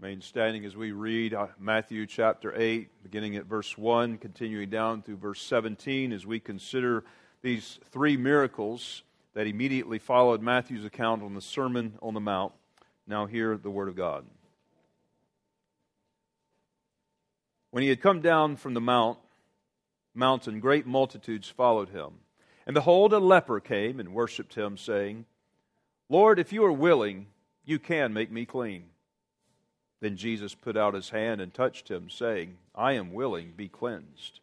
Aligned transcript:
Remain 0.00 0.22
standing 0.22 0.64
as 0.64 0.74
we 0.74 0.92
read 0.92 1.34
uh, 1.34 1.48
Matthew 1.58 2.06
chapter 2.06 2.58
8, 2.58 3.02
beginning 3.02 3.36
at 3.36 3.44
verse 3.44 3.76
1, 3.76 4.16
continuing 4.16 4.70
down 4.70 5.02
through 5.02 5.18
verse 5.18 5.42
17, 5.42 6.14
as 6.14 6.24
we 6.24 6.40
consider 6.40 7.04
these 7.42 7.78
three 7.90 8.16
miracles 8.16 9.02
that 9.34 9.46
immediately 9.46 9.98
followed 9.98 10.40
Matthew's 10.40 10.86
account 10.86 11.22
on 11.22 11.34
the 11.34 11.42
Sermon 11.42 11.98
on 12.00 12.14
the 12.14 12.20
Mount. 12.20 12.54
Now, 13.06 13.26
hear 13.26 13.58
the 13.58 13.68
Word 13.68 13.88
of 13.88 13.94
God. 13.94 14.24
When 17.70 17.82
he 17.82 17.90
had 17.90 18.00
come 18.00 18.22
down 18.22 18.56
from 18.56 18.72
the 18.72 18.80
mount, 18.80 19.18
mountain, 20.14 20.60
great 20.60 20.86
multitudes 20.86 21.50
followed 21.50 21.90
him. 21.90 22.12
And 22.64 22.72
behold, 22.72 23.12
a 23.12 23.18
leper 23.18 23.60
came 23.60 24.00
and 24.00 24.14
worshipped 24.14 24.54
him, 24.54 24.78
saying, 24.78 25.26
Lord, 26.08 26.38
if 26.38 26.54
you 26.54 26.64
are 26.64 26.72
willing, 26.72 27.26
you 27.66 27.78
can 27.78 28.14
make 28.14 28.32
me 28.32 28.46
clean. 28.46 28.84
Then 30.00 30.16
Jesus 30.16 30.54
put 30.54 30.76
out 30.76 30.94
his 30.94 31.10
hand 31.10 31.40
and 31.40 31.52
touched 31.52 31.90
him, 31.90 32.08
saying, 32.10 32.56
I 32.74 32.92
am 32.92 33.12
willing, 33.12 33.52
be 33.56 33.68
cleansed. 33.68 34.40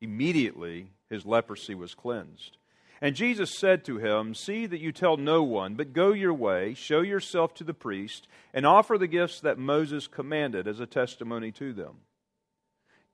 Immediately 0.00 0.88
his 1.08 1.24
leprosy 1.24 1.74
was 1.74 1.94
cleansed. 1.94 2.58
And 3.00 3.16
Jesus 3.16 3.58
said 3.58 3.84
to 3.84 3.98
him, 3.98 4.34
See 4.34 4.66
that 4.66 4.80
you 4.80 4.92
tell 4.92 5.16
no 5.16 5.42
one, 5.42 5.74
but 5.74 5.92
go 5.92 6.12
your 6.12 6.34
way, 6.34 6.74
show 6.74 7.00
yourself 7.00 7.52
to 7.54 7.64
the 7.64 7.74
priest, 7.74 8.28
and 8.54 8.64
offer 8.64 8.96
the 8.96 9.08
gifts 9.08 9.40
that 9.40 9.58
Moses 9.58 10.06
commanded 10.06 10.68
as 10.68 10.78
a 10.78 10.86
testimony 10.86 11.50
to 11.52 11.72
them. 11.72 11.96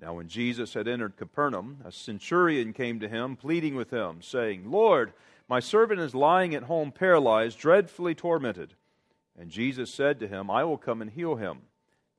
Now, 0.01 0.15
when 0.15 0.29
Jesus 0.29 0.75
had 0.75 0.87
entered 0.87 1.17
Capernaum, 1.17 1.79
a 1.85 1.91
centurion 1.91 2.73
came 2.73 3.01
to 3.01 3.09
him, 3.09 3.35
pleading 3.35 3.75
with 3.75 3.91
him, 3.91 4.21
saying, 4.21 4.71
Lord, 4.71 5.13
my 5.49 5.59
servant 5.59 6.01
is 6.01 6.15
lying 6.15 6.55
at 6.55 6.65
home 6.65 6.93
paralyzed, 6.93 7.59
dreadfully 7.59 8.15
tormented. 8.15 8.75
And 9.39 9.51
Jesus 9.51 9.95
said 9.95 10.19
to 10.21 10.29
him, 10.29 10.51
I 10.51 10.65
will 10.65 10.77
come 10.77 11.01
and 11.01 11.11
heal 11.11 11.37
him. 11.37 11.59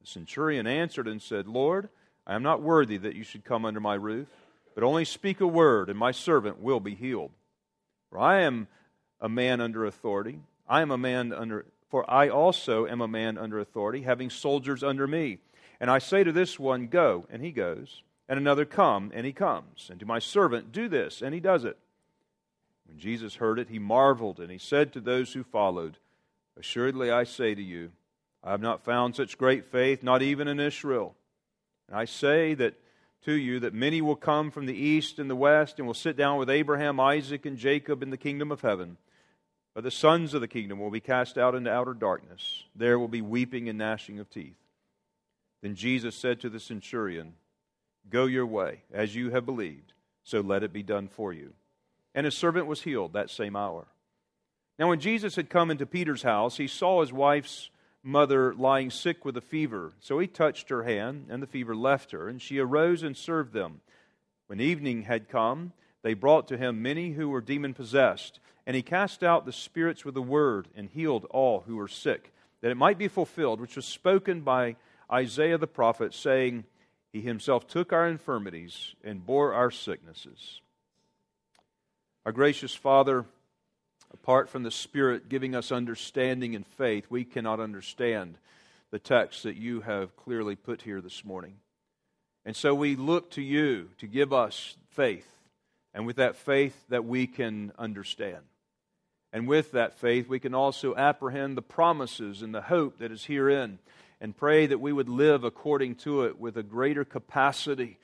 The 0.02 0.08
centurion 0.08 0.68
answered 0.68 1.08
and 1.08 1.22
said, 1.22 1.48
Lord, 1.48 1.90
I 2.26 2.36
am 2.36 2.44
not 2.44 2.62
worthy 2.62 2.98
that 2.98 3.16
you 3.16 3.24
should 3.24 3.44
come 3.44 3.66
under 3.66 3.82
my 3.82 3.96
roof, 3.96 4.28
but 4.74 4.84
only 4.84 5.04
speak 5.04 5.42
a 5.42 5.48
word, 5.48 5.90
and 5.90 6.00
my 6.00 6.12
servant 6.12 6.62
will 6.62 6.80
be 6.80 6.96
healed. 6.96 7.32
For 8.10 8.20
I 8.20 8.42
am 8.42 8.68
a 9.20 9.28
man 9.28 9.60
under 9.60 9.86
authority. 9.86 10.40
I 10.68 10.82
am 10.82 10.92
a 10.92 10.98
man 10.98 11.34
under, 11.34 11.66
for 11.90 12.10
I 12.10 12.30
also 12.30 12.88
am 12.88 13.02
a 13.02 13.08
man 13.08 13.38
under 13.38 13.60
authority, 13.60 14.04
having 14.04 14.30
soldiers 14.30 14.84
under 14.84 15.06
me. 15.06 15.40
And 15.82 15.90
I 15.90 16.00
say 16.00 16.24
to 16.24 16.32
this 16.32 16.58
one, 16.58 16.88
Go, 16.88 17.26
and 17.30 17.44
he 17.44 17.52
goes, 17.52 18.04
and 18.30 18.38
another, 18.38 18.64
Come, 18.64 19.12
and 19.14 19.26
he 19.26 19.34
comes, 19.34 19.90
and 19.90 20.00
to 20.00 20.06
my 20.06 20.20
servant, 20.20 20.72
Do 20.72 20.88
this, 20.88 21.22
and 21.22 21.34
he 21.34 21.40
does 21.40 21.66
it. 21.66 21.78
When 22.88 22.98
Jesus 22.98 23.36
heard 23.36 23.60
it, 23.60 23.70
he 23.70 23.80
marveled, 23.80 24.40
and 24.40 24.52
he 24.52 24.58
said 24.58 24.94
to 24.94 25.02
those 25.02 25.34
who 25.34 25.44
followed, 25.44 25.98
Assuredly, 26.60 27.10
I 27.10 27.24
say 27.24 27.56
to 27.56 27.62
you, 27.62 27.92
I 28.44 28.52
have 28.52 28.62
not 28.62 28.84
found 28.84 29.16
such 29.16 29.38
great 29.38 29.66
faith, 29.66 30.04
not 30.04 30.22
even 30.22 30.48
in 30.48 30.60
Israel. 30.60 31.16
And 31.88 31.98
I 31.98 32.06
say 32.06 32.54
that 32.56 32.76
to 33.26 33.34
you 33.34 33.60
that 33.62 33.74
many 33.74 34.02
will 34.02 34.16
come 34.16 34.52
from 34.52 34.66
the 34.66 34.76
east 34.76 35.20
and 35.20 35.30
the 35.30 35.36
west 35.36 35.78
and 35.78 35.88
will 35.88 35.94
sit 35.94 36.18
down 36.18 36.38
with 36.38 36.50
Abraham, 36.50 37.00
Isaac, 37.00 37.46
and 37.46 37.58
Jacob 37.58 38.04
in 38.04 38.10
the 38.10 38.18
kingdom 38.18 38.52
of 38.52 38.62
heaven. 38.62 38.98
But 39.74 39.84
the 39.84 39.92
sons 39.92 40.34
of 40.34 40.42
the 40.42 40.48
kingdom 40.48 40.80
will 40.80 40.92
be 40.92 41.00
cast 41.00 41.38
out 41.38 41.56
into 41.56 41.72
outer 41.72 41.94
darkness. 41.94 42.64
There 42.76 43.00
will 43.00 43.08
be 43.08 43.22
weeping 43.22 43.70
and 43.70 43.78
gnashing 43.78 44.20
of 44.20 44.30
teeth. 44.30 44.58
Then 45.62 45.76
Jesus 45.76 46.16
said 46.16 46.40
to 46.42 46.50
the 46.50 46.60
centurion, 46.60 47.34
Go 48.10 48.26
your 48.26 48.46
way, 48.46 48.84
as 48.92 49.16
you 49.16 49.32
have 49.32 49.46
believed, 49.46 49.94
so 50.24 50.42
let 50.42 50.64
it 50.64 50.74
be 50.74 50.84
done 50.84 51.08
for 51.08 51.32
you. 51.32 51.54
And 52.16 52.26
his 52.26 52.36
servant 52.36 52.66
was 52.66 52.82
healed 52.82 53.14
that 53.14 53.30
same 53.30 53.56
hour. 53.56 53.88
Now, 54.80 54.88
when 54.88 55.02
Jesus 55.02 55.36
had 55.36 55.50
come 55.50 55.72
into 55.72 55.86
Peter's 55.86 56.24
house, 56.24 56.56
he 56.56 56.68
saw 56.68 57.02
his 57.02 57.12
wife's 57.12 57.70
mother 58.02 58.54
lying 58.54 58.90
sick 58.90 59.26
with 59.26 59.36
a 59.36 59.42
fever. 59.42 59.92
So 60.00 60.20
he 60.20 60.28
touched 60.28 60.70
her 60.70 60.84
hand, 60.84 61.26
and 61.30 61.44
the 61.44 61.48
fever 61.48 61.76
left 61.76 62.12
her, 62.12 62.30
and 62.30 62.42
she 62.42 62.60
arose 62.60 63.04
and 63.04 63.18
served 63.18 63.52
them. 63.52 63.82
When 64.48 64.62
evening 64.62 65.04
had 65.04 65.28
come, 65.28 65.74
they 66.02 66.14
brought 66.14 66.48
to 66.48 66.58
him 66.58 66.82
many 66.82 67.12
who 67.12 67.28
were 67.28 67.42
demon 67.42 67.74
possessed, 67.74 68.40
and 68.66 68.74
he 68.74 68.82
cast 68.82 69.22
out 69.22 69.46
the 69.46 69.52
spirits 69.52 70.06
with 70.06 70.16
a 70.16 70.22
word 70.22 70.70
and 70.74 70.90
healed 70.90 71.26
all 71.30 71.66
who 71.68 71.76
were 71.76 71.90
sick, 71.90 72.32
that 72.62 72.72
it 72.72 72.78
might 72.78 72.98
be 72.98 73.10
fulfilled, 73.10 73.60
which 73.60 73.76
was 73.76 73.86
spoken 73.86 74.42
by 74.42 74.78
Isaiah 75.12 75.58
the 75.58 75.68
prophet, 75.68 76.14
saying, 76.14 76.64
He 77.12 77.20
himself 77.20 77.68
took 77.68 77.92
our 77.92 78.08
infirmities 78.08 78.96
and 79.04 79.26
bore 79.26 79.54
our 79.54 79.72
sicknesses. 79.72 80.62
Our 82.26 82.32
gracious 82.32 82.74
Father, 82.74 83.26
Apart 84.14 84.50
from 84.50 84.64
the 84.64 84.72
Spirit 84.72 85.30
giving 85.30 85.56
us 85.56 85.72
understanding 85.72 86.56
and 86.56 86.66
faith, 86.66 87.06
we 87.10 87.24
cannot 87.24 87.60
understand 87.60 88.38
the 88.92 89.00
text 89.00 89.44
that 89.44 89.56
you 89.56 89.82
have 89.82 90.16
clearly 90.16 90.56
put 90.56 90.82
here 90.82 91.02
this 91.02 91.24
morning. 91.24 91.56
And 92.46 92.56
so 92.56 92.74
we 92.74 92.96
look 92.96 93.32
to 93.32 93.42
you 93.42 93.90
to 94.00 94.08
give 94.08 94.34
us 94.34 94.78
faith, 94.90 95.28
and 95.94 96.06
with 96.06 96.16
that 96.16 96.36
faith, 96.36 96.76
that 96.90 97.06
we 97.06 97.28
can 97.28 97.72
understand. 97.78 98.44
And 99.32 99.48
with 99.48 99.74
that 99.74 100.00
faith, 100.00 100.28
we 100.28 100.40
can 100.40 100.56
also 100.56 100.96
apprehend 100.96 101.56
the 101.56 101.62
promises 101.62 102.42
and 102.42 102.54
the 102.54 102.62
hope 102.62 102.98
that 102.98 103.12
is 103.12 103.26
herein, 103.26 103.78
and 104.20 104.36
pray 104.36 104.66
that 104.66 104.82
we 104.82 104.92
would 104.92 105.10
live 105.10 105.44
according 105.44 105.96
to 105.96 106.24
it 106.24 106.40
with 106.40 106.58
a 106.58 106.64
greater 106.64 107.06
capacity 107.06 108.00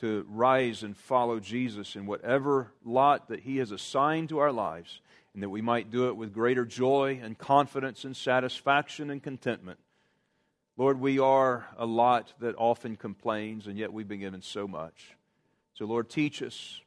to 0.00 0.26
rise 0.28 0.82
and 0.82 0.94
follow 0.94 1.40
Jesus 1.40 1.96
in 1.96 2.04
whatever 2.06 2.72
lot 2.84 3.28
that 3.28 3.40
He 3.40 3.56
has 3.56 3.70
assigned 3.70 4.28
to 4.28 4.38
our 4.38 4.52
lives 4.52 5.00
and 5.36 5.42
that 5.42 5.50
we 5.50 5.60
might 5.60 5.90
do 5.90 6.08
it 6.08 6.16
with 6.16 6.32
greater 6.32 6.64
joy 6.64 7.20
and 7.22 7.36
confidence 7.36 8.04
and 8.04 8.16
satisfaction 8.16 9.10
and 9.10 9.22
contentment. 9.22 9.78
Lord, 10.78 10.98
we 10.98 11.18
are 11.18 11.68
a 11.76 11.84
lot 11.84 12.32
that 12.40 12.54
often 12.56 12.96
complains, 12.96 13.66
and 13.66 13.76
yet 13.76 13.92
we've 13.92 14.08
been 14.08 14.20
given 14.20 14.40
so 14.40 14.66
much. 14.66 15.14
So, 15.74 15.84
Lord, 15.84 16.08
teach 16.08 16.42
us 16.42 16.80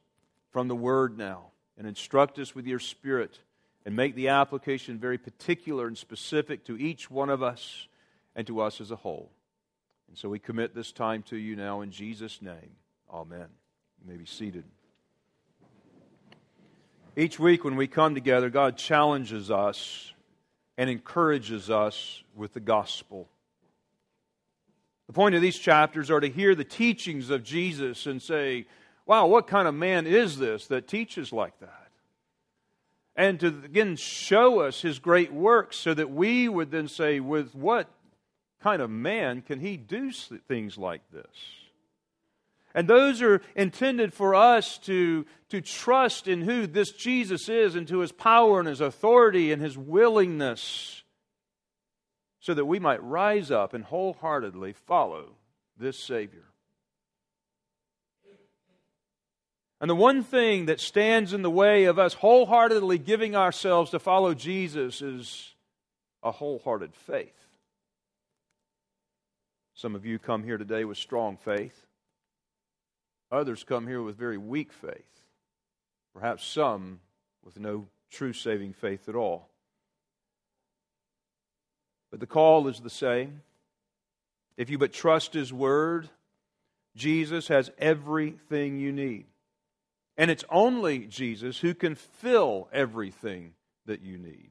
from 0.50 0.66
the 0.66 0.74
Word 0.74 1.16
now 1.16 1.52
and 1.78 1.86
instruct 1.86 2.40
us 2.40 2.52
with 2.52 2.66
your 2.66 2.80
Spirit 2.80 3.38
and 3.86 3.94
make 3.94 4.16
the 4.16 4.30
application 4.30 4.98
very 4.98 5.16
particular 5.16 5.86
and 5.86 5.96
specific 5.96 6.64
to 6.64 6.76
each 6.76 7.08
one 7.08 7.30
of 7.30 7.44
us 7.44 7.86
and 8.34 8.48
to 8.48 8.62
us 8.62 8.80
as 8.80 8.90
a 8.90 8.96
whole. 8.96 9.30
And 10.08 10.18
so 10.18 10.28
we 10.28 10.40
commit 10.40 10.74
this 10.74 10.90
time 10.90 11.22
to 11.28 11.36
you 11.36 11.54
now 11.54 11.82
in 11.82 11.92
Jesus' 11.92 12.42
name. 12.42 12.72
Amen. 13.08 13.46
You 14.02 14.10
may 14.10 14.16
be 14.16 14.26
seated. 14.26 14.64
Each 17.16 17.38
week 17.40 17.64
when 17.64 17.76
we 17.76 17.88
come 17.88 18.14
together, 18.14 18.50
God 18.50 18.76
challenges 18.76 19.50
us 19.50 20.12
and 20.78 20.88
encourages 20.88 21.68
us 21.68 22.22
with 22.36 22.54
the 22.54 22.60
gospel. 22.60 23.28
The 25.08 25.12
point 25.12 25.34
of 25.34 25.42
these 25.42 25.58
chapters 25.58 26.10
are 26.10 26.20
to 26.20 26.28
hear 26.28 26.54
the 26.54 26.64
teachings 26.64 27.30
of 27.30 27.42
Jesus 27.42 28.06
and 28.06 28.22
say, 28.22 28.66
wow, 29.06 29.26
what 29.26 29.48
kind 29.48 29.66
of 29.66 29.74
man 29.74 30.06
is 30.06 30.38
this 30.38 30.68
that 30.68 30.86
teaches 30.86 31.32
like 31.32 31.58
that? 31.58 31.88
And 33.16 33.40
to 33.40 33.48
again 33.48 33.96
show 33.96 34.60
us 34.60 34.80
his 34.80 35.00
great 35.00 35.32
works 35.32 35.76
so 35.76 35.92
that 35.92 36.10
we 36.10 36.48
would 36.48 36.70
then 36.70 36.86
say, 36.86 37.18
with 37.18 37.54
what 37.56 37.88
kind 38.62 38.80
of 38.80 38.88
man 38.88 39.42
can 39.42 39.58
he 39.58 39.76
do 39.76 40.12
things 40.12 40.78
like 40.78 41.02
this? 41.12 41.26
And 42.74 42.86
those 42.86 43.20
are 43.20 43.42
intended 43.56 44.14
for 44.14 44.34
us 44.34 44.78
to, 44.78 45.26
to 45.48 45.60
trust 45.60 46.28
in 46.28 46.42
who 46.42 46.66
this 46.66 46.92
Jesus 46.92 47.48
is 47.48 47.74
and 47.74 47.86
to 47.88 47.98
his 47.98 48.12
power 48.12 48.60
and 48.60 48.68
his 48.68 48.80
authority 48.80 49.52
and 49.52 49.60
his 49.60 49.76
willingness 49.76 51.02
so 52.40 52.54
that 52.54 52.64
we 52.64 52.78
might 52.78 53.02
rise 53.02 53.50
up 53.50 53.74
and 53.74 53.84
wholeheartedly 53.84 54.72
follow 54.72 55.36
this 55.76 56.02
Savior. 56.02 56.44
And 59.80 59.88
the 59.88 59.96
one 59.96 60.22
thing 60.22 60.66
that 60.66 60.78
stands 60.78 61.32
in 61.32 61.42
the 61.42 61.50
way 61.50 61.84
of 61.84 61.98
us 61.98 62.14
wholeheartedly 62.14 62.98
giving 62.98 63.34
ourselves 63.34 63.90
to 63.90 63.98
follow 63.98 64.34
Jesus 64.34 65.00
is 65.00 65.54
a 66.22 66.30
wholehearted 66.30 66.94
faith. 66.94 67.34
Some 69.74 69.94
of 69.94 70.04
you 70.04 70.18
come 70.18 70.44
here 70.44 70.58
today 70.58 70.84
with 70.84 70.98
strong 70.98 71.38
faith. 71.38 71.86
Others 73.32 73.64
come 73.64 73.86
here 73.86 74.02
with 74.02 74.16
very 74.16 74.38
weak 74.38 74.72
faith, 74.72 75.20
perhaps 76.14 76.44
some 76.44 77.00
with 77.44 77.58
no 77.58 77.86
true 78.10 78.32
saving 78.32 78.72
faith 78.72 79.08
at 79.08 79.14
all. 79.14 79.48
But 82.10 82.20
the 82.20 82.26
call 82.26 82.66
is 82.66 82.80
the 82.80 82.90
same. 82.90 83.42
If 84.56 84.68
you 84.68 84.78
but 84.78 84.92
trust 84.92 85.32
His 85.32 85.52
Word, 85.52 86.08
Jesus 86.96 87.48
has 87.48 87.70
everything 87.78 88.78
you 88.78 88.92
need. 88.92 89.26
And 90.18 90.30
it's 90.30 90.44
only 90.50 91.06
Jesus 91.06 91.58
who 91.58 91.72
can 91.72 91.94
fill 91.94 92.68
everything 92.72 93.54
that 93.86 94.02
you 94.02 94.18
need. 94.18 94.50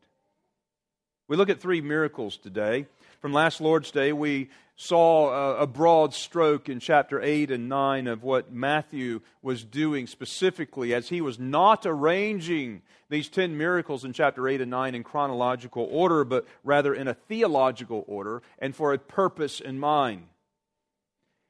We 1.28 1.38
look 1.38 1.50
at 1.50 1.60
three 1.60 1.82
miracles 1.82 2.38
today. 2.38 2.88
From 3.20 3.34
last 3.34 3.60
Lord's 3.60 3.92
Day, 3.92 4.14
we 4.14 4.50
saw 4.78 5.58
a, 5.58 5.68
broad 5.68 6.14
stroke 6.14 6.70
in 6.70 6.80
chapter 6.80 7.22
8 7.22 7.52
and 7.52 7.68
9 7.68 8.08
of 8.08 8.24
what 8.24 8.54
Matthew 8.54 9.20
was 9.42 9.66
doing 9.66 10.08
specifically 10.08 10.94
as 10.94 11.10
he 11.10 11.20
was 11.20 11.38
not 11.38 11.86
arranging 11.86 12.82
these 13.10 13.28
10 13.28 13.58
miracles 13.58 14.06
in 14.06 14.14
chapter 14.14 14.48
8 14.48 14.62
and 14.62 14.72
9 14.72 14.96
in 14.96 15.04
chronological 15.04 15.86
order, 15.92 16.24
but 16.24 16.48
rather 16.64 16.94
in 16.94 17.10
a 17.10 17.14
theological 17.14 18.06
order 18.08 18.42
and 18.60 18.74
for 18.74 18.94
a 18.94 18.98
purpose 18.98 19.60
in 19.60 19.78
mind. 19.80 20.24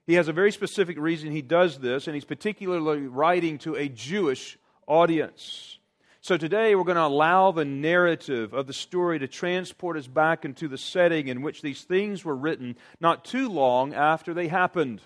He 0.08 0.16
has 0.16 0.28
a 0.28 0.34
very 0.34 0.52
specific 0.52 0.98
reason 0.98 1.30
he 1.30 1.44
does 1.44 1.78
this, 1.78 2.08
and 2.08 2.16
he's 2.16 2.26
particularly 2.26 3.06
writing 3.06 3.60
to 3.60 3.76
a 3.76 3.88
Jewish 3.90 4.58
audience. 4.88 5.79
So 6.30 6.38
today 6.38 6.76
we're 6.76 6.84
going 6.84 6.96
to 6.96 7.08
allow 7.08 7.52
the 7.52 7.66
narrative 7.66 8.54
of 8.54 8.68
the 8.68 8.72
story 8.74 9.18
to 9.18 9.28
transport 9.28 9.98
us 9.98 10.06
back 10.06 10.46
into 10.46 10.68
the 10.68 10.78
setting 10.78 11.28
in 11.28 11.42
which 11.42 11.64
these 11.64 11.82
things 11.82 12.24
were 12.24 12.36
written 12.36 12.78
not 13.02 13.26
too 13.26 13.50
long 13.50 13.96
after 13.96 14.32
they 14.36 14.48
happened. 14.48 15.02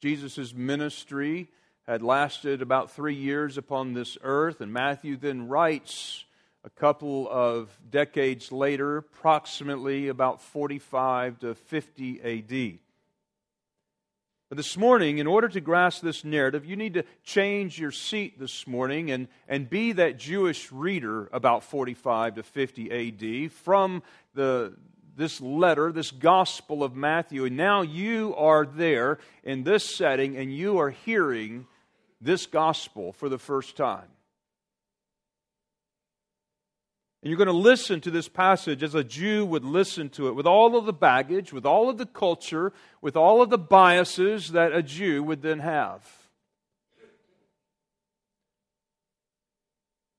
Jesus' 0.00 0.54
ministry 0.54 1.48
had 1.88 2.04
lasted 2.04 2.62
about 2.62 2.92
three 2.92 3.16
years 3.16 3.58
upon 3.58 3.94
this 3.94 4.16
earth, 4.22 4.60
and 4.60 4.72
Matthew 4.72 5.16
then 5.16 5.48
writes 5.48 6.24
a 6.62 6.70
couple 6.70 7.28
of 7.28 7.76
decades 7.90 8.52
later, 8.52 8.98
approximately 8.98 10.06
about 10.06 10.40
45 10.40 11.40
to 11.40 11.56
50 11.56 12.20
AD. 12.22 12.78
But 14.48 14.56
this 14.56 14.78
morning, 14.78 15.18
in 15.18 15.26
order 15.26 15.48
to 15.48 15.60
grasp 15.60 16.00
this 16.00 16.24
narrative, 16.24 16.64
you 16.64 16.74
need 16.74 16.94
to 16.94 17.04
change 17.22 17.78
your 17.78 17.90
seat 17.90 18.38
this 18.38 18.66
morning 18.66 19.10
and, 19.10 19.28
and 19.46 19.68
be 19.68 19.92
that 19.92 20.18
Jewish 20.18 20.72
reader 20.72 21.28
about 21.32 21.64
45 21.64 22.36
to 22.36 22.42
50 22.42 23.46
AD 23.46 23.52
from 23.52 24.02
the, 24.32 24.74
this 25.14 25.38
letter, 25.42 25.92
this 25.92 26.10
gospel 26.10 26.82
of 26.82 26.96
Matthew. 26.96 27.44
And 27.44 27.58
now 27.58 27.82
you 27.82 28.34
are 28.36 28.64
there 28.64 29.18
in 29.44 29.64
this 29.64 29.84
setting 29.84 30.38
and 30.38 30.50
you 30.50 30.78
are 30.78 30.90
hearing 30.90 31.66
this 32.18 32.46
gospel 32.46 33.12
for 33.12 33.28
the 33.28 33.38
first 33.38 33.76
time. 33.76 34.08
And 37.22 37.30
you're 37.30 37.38
going 37.38 37.46
to 37.46 37.52
listen 37.52 38.00
to 38.02 38.10
this 38.10 38.28
passage 38.28 38.82
as 38.82 38.94
a 38.94 39.02
Jew 39.02 39.44
would 39.46 39.64
listen 39.64 40.08
to 40.10 40.28
it, 40.28 40.34
with 40.34 40.46
all 40.46 40.76
of 40.76 40.86
the 40.86 40.92
baggage, 40.92 41.52
with 41.52 41.66
all 41.66 41.90
of 41.90 41.98
the 41.98 42.06
culture, 42.06 42.72
with 43.00 43.16
all 43.16 43.42
of 43.42 43.50
the 43.50 43.58
biases 43.58 44.52
that 44.52 44.72
a 44.72 44.82
Jew 44.82 45.22
would 45.24 45.42
then 45.42 45.58
have. 45.58 46.06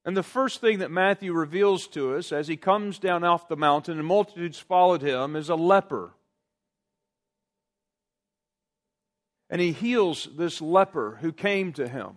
And 0.04 0.18
the 0.18 0.24
first 0.24 0.60
thing 0.60 0.80
that 0.80 0.92
Matthew 0.92 1.34
reveals 1.34 1.88
to 1.90 2.16
us 2.16 2.32
as 2.32 2.48
he 2.48 2.58
comes 2.58 3.00
down 3.00 3.24
off 3.24 3.48
the 3.48 3.56
mountain 3.56 3.98
and 4.00 4.08
multitudes 4.08 4.58
followed 4.58 5.02
him 5.02 5.36
is 5.36 5.50
a 5.50 5.56
leper. 5.56 6.12
And 9.50 9.62
he 9.62 9.72
heals 9.72 10.28
this 10.36 10.62
leper 10.62 11.18
who 11.22 11.32
came 11.32 11.74
to 11.74 11.88
him. 11.88 12.16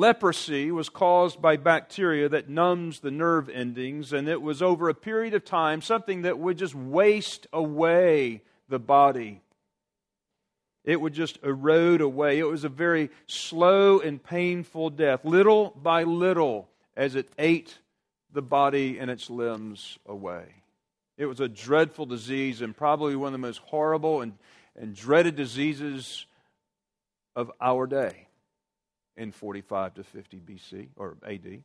Leprosy 0.00 0.70
was 0.70 0.88
caused 0.88 1.42
by 1.42 1.58
bacteria 1.58 2.26
that 2.26 2.48
numbs 2.48 3.00
the 3.00 3.10
nerve 3.10 3.50
endings, 3.50 4.14
and 4.14 4.28
it 4.28 4.40
was 4.40 4.62
over 4.62 4.88
a 4.88 4.94
period 4.94 5.34
of 5.34 5.44
time 5.44 5.82
something 5.82 6.22
that 6.22 6.38
would 6.38 6.56
just 6.56 6.74
waste 6.74 7.46
away 7.52 8.40
the 8.70 8.78
body. 8.78 9.42
It 10.84 10.98
would 11.02 11.12
just 11.12 11.38
erode 11.42 12.00
away. 12.00 12.38
It 12.38 12.44
was 12.44 12.64
a 12.64 12.70
very 12.70 13.10
slow 13.26 14.00
and 14.00 14.22
painful 14.24 14.88
death, 14.88 15.22
little 15.22 15.68
by 15.68 16.04
little, 16.04 16.70
as 16.96 17.14
it 17.14 17.28
ate 17.38 17.78
the 18.32 18.40
body 18.40 18.98
and 18.98 19.10
its 19.10 19.28
limbs 19.28 19.98
away. 20.06 20.46
It 21.18 21.26
was 21.26 21.40
a 21.40 21.48
dreadful 21.48 22.06
disease 22.06 22.62
and 22.62 22.74
probably 22.74 23.16
one 23.16 23.28
of 23.28 23.32
the 23.32 23.46
most 23.46 23.58
horrible 23.58 24.22
and, 24.22 24.32
and 24.74 24.96
dreaded 24.96 25.36
diseases 25.36 26.24
of 27.36 27.52
our 27.60 27.86
day 27.86 28.28
in 29.16 29.32
45 29.32 29.94
to 29.94 30.04
50 30.04 30.40
BC 30.40 30.88
or 30.96 31.16
AD. 31.26 31.62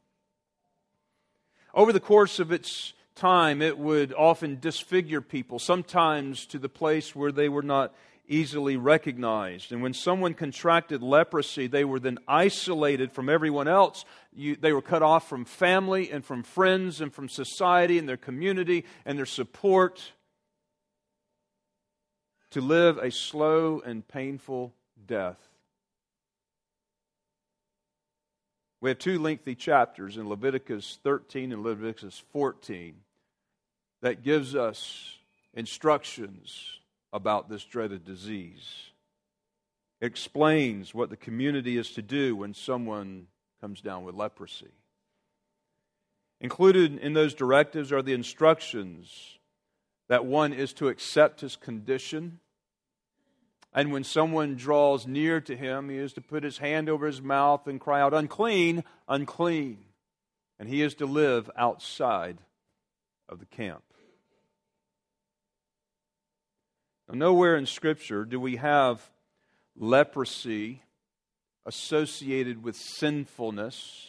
Over 1.73 1.91
the 1.91 1.99
course 1.99 2.39
of 2.39 2.51
its 2.51 2.93
time, 3.15 3.61
it 3.61 3.77
would 3.77 4.13
often 4.13 4.59
disfigure 4.59 5.21
people, 5.21 5.59
sometimes 5.59 6.45
to 6.47 6.59
the 6.59 6.69
place 6.69 7.15
where 7.15 7.31
they 7.31 7.49
were 7.49 7.63
not 7.63 7.93
easily 8.27 8.77
recognized. 8.77 9.71
And 9.71 9.81
when 9.81 9.93
someone 9.93 10.33
contracted 10.33 11.03
leprosy, 11.03 11.67
they 11.67 11.85
were 11.85 11.99
then 11.99 12.17
isolated 12.27 13.11
from 13.11 13.29
everyone 13.29 13.67
else. 13.67 14.03
You, 14.33 14.55
they 14.55 14.73
were 14.73 14.81
cut 14.81 15.03
off 15.03 15.29
from 15.29 15.45
family 15.45 16.11
and 16.11 16.25
from 16.25 16.43
friends 16.43 17.01
and 17.01 17.13
from 17.13 17.29
society 17.29 17.99
and 17.99 18.09
their 18.09 18.17
community 18.17 18.85
and 19.05 19.17
their 19.17 19.25
support 19.25 20.13
to 22.51 22.61
live 22.61 22.97
a 22.97 23.11
slow 23.11 23.81
and 23.85 24.07
painful 24.07 24.73
death 25.05 25.54
We 28.85 28.91
have 28.91 28.99
two 28.99 29.17
lengthy 29.17 29.55
chapters 29.55 30.15
in 30.15 30.29
Leviticus 30.29 30.99
13 31.01 31.51
and 31.51 31.63
Leviticus 31.63 32.21
14 32.31 32.93
that 34.03 34.21
gives 34.21 34.55
us 34.55 35.17
instructions 35.55 36.77
about 37.11 37.49
this 37.49 37.63
dreaded 37.63 38.05
disease. 38.05 38.91
Explains 40.01 40.93
what 40.93 41.09
the 41.09 41.17
community 41.17 41.77
is 41.77 41.93
to 41.93 42.03
do 42.03 42.35
when 42.35 42.53
someone 42.53 43.25
comes 43.59 43.81
down 43.81 44.03
with 44.03 44.13
leprosy. 44.13 44.69
Included 46.39 46.99
in 46.99 47.13
those 47.13 47.33
directives 47.33 47.91
are 47.91 48.03
the 48.03 48.13
instructions 48.13 49.39
that 50.09 50.25
one 50.27 50.53
is 50.53 50.73
to 50.73 50.89
accept 50.89 51.41
his 51.41 51.55
condition 51.55 52.39
and 53.75 53.91
when 53.91 54.05
someone 54.05 54.55
draws 54.55 55.05
near 55.05 55.41
to 55.41 55.55
him, 55.55 55.89
he 55.89 55.97
is 55.97 56.13
to 56.13 56.21
put 56.21 56.45
his 56.45 56.59
hand 56.59 56.87
over 56.87 57.05
his 57.05 57.21
mouth 57.21 57.67
and 57.67 57.79
cry 57.79 57.99
out, 57.99 58.13
Unclean, 58.13 58.85
unclean. 59.09 59.79
And 60.57 60.69
he 60.69 60.81
is 60.81 60.95
to 60.95 61.05
live 61.05 61.51
outside 61.57 62.37
of 63.27 63.39
the 63.39 63.45
camp. 63.45 63.83
Now, 67.09 67.15
nowhere 67.15 67.57
in 67.57 67.65
Scripture 67.65 68.23
do 68.23 68.39
we 68.39 68.55
have 68.55 69.11
leprosy 69.75 70.81
associated 71.65 72.63
with 72.63 72.77
sinfulness. 72.77 74.07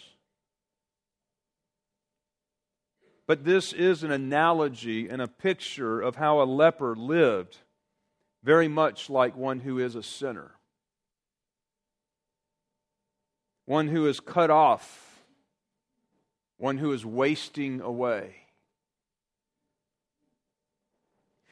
But 3.26 3.44
this 3.44 3.72
is 3.72 4.04
an 4.04 4.12
analogy 4.12 5.08
and 5.08 5.20
a 5.20 5.26
picture 5.26 6.00
of 6.00 6.14
how 6.14 6.40
a 6.40 6.44
leper 6.44 6.94
lived 6.94 7.58
very 8.46 8.69
much 8.69 9.10
like 9.10 9.37
one 9.37 9.58
who 9.58 9.81
is 9.81 9.96
a 9.96 10.04
sinner, 10.04 10.52
one 13.64 13.88
who 13.88 14.06
is 14.06 14.20
cut 14.20 14.50
off, 14.50 15.25
one 16.56 16.78
who 16.78 16.93
is 16.93 17.04
wasting 17.04 17.81
away. 17.81 18.37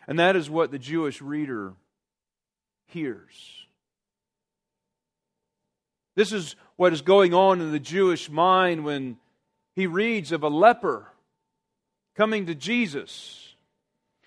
And 0.07 0.21
that 0.21 0.37
is 0.37 0.49
what 0.49 0.71
the 0.71 0.79
Jewish 0.79 1.21
reader 1.21 1.73
hears. 2.87 3.67
This 6.15 6.31
is 6.31 6.55
what 6.77 6.93
is 6.93 7.03
going 7.03 7.35
on 7.35 7.61
in 7.61 7.73
the 7.73 7.81
Jewish 7.81 8.31
mind 8.31 8.85
when 8.85 9.17
he 9.75 9.89
reads 9.89 10.31
of 10.31 10.45
a 10.45 10.49
leper 10.49 11.09
coming 12.15 12.47
to 12.47 12.55
Jesus 12.55 13.44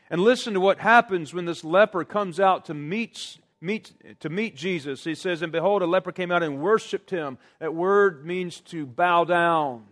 and 0.09 0.21
listen 0.21 0.53
to 0.53 0.59
what 0.59 0.79
happens 0.79 1.33
when 1.33 1.45
this 1.45 1.63
leper 1.63 2.03
comes 2.03 2.39
out 2.39 2.65
to 2.65 2.73
meet, 2.73 3.37
meet, 3.61 4.19
to 4.21 4.29
meet 4.29 4.55
Jesus. 4.55 5.03
He 5.03 5.15
says, 5.15 5.41
And 5.41 5.51
behold, 5.51 5.81
a 5.81 5.85
leper 5.85 6.11
came 6.11 6.31
out 6.31 6.43
and 6.43 6.59
worshiped 6.59 7.09
him. 7.09 7.37
That 7.59 7.73
word 7.73 8.25
means 8.25 8.61
to 8.61 8.85
bow 8.85 9.25
down. 9.25 9.85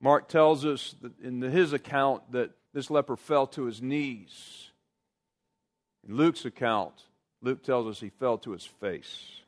Mark 0.00 0.28
tells 0.28 0.64
us 0.64 0.94
in 1.22 1.40
his 1.40 1.72
account 1.72 2.32
that 2.32 2.50
this 2.72 2.90
leper 2.90 3.16
fell 3.16 3.46
to 3.48 3.64
his 3.64 3.80
knees. 3.80 4.70
In 6.06 6.16
Luke's 6.16 6.44
account, 6.44 6.94
Luke 7.42 7.62
tells 7.62 7.86
us 7.86 8.00
he 8.00 8.10
fell 8.10 8.38
to 8.38 8.52
his 8.52 8.64
face. 8.64 9.40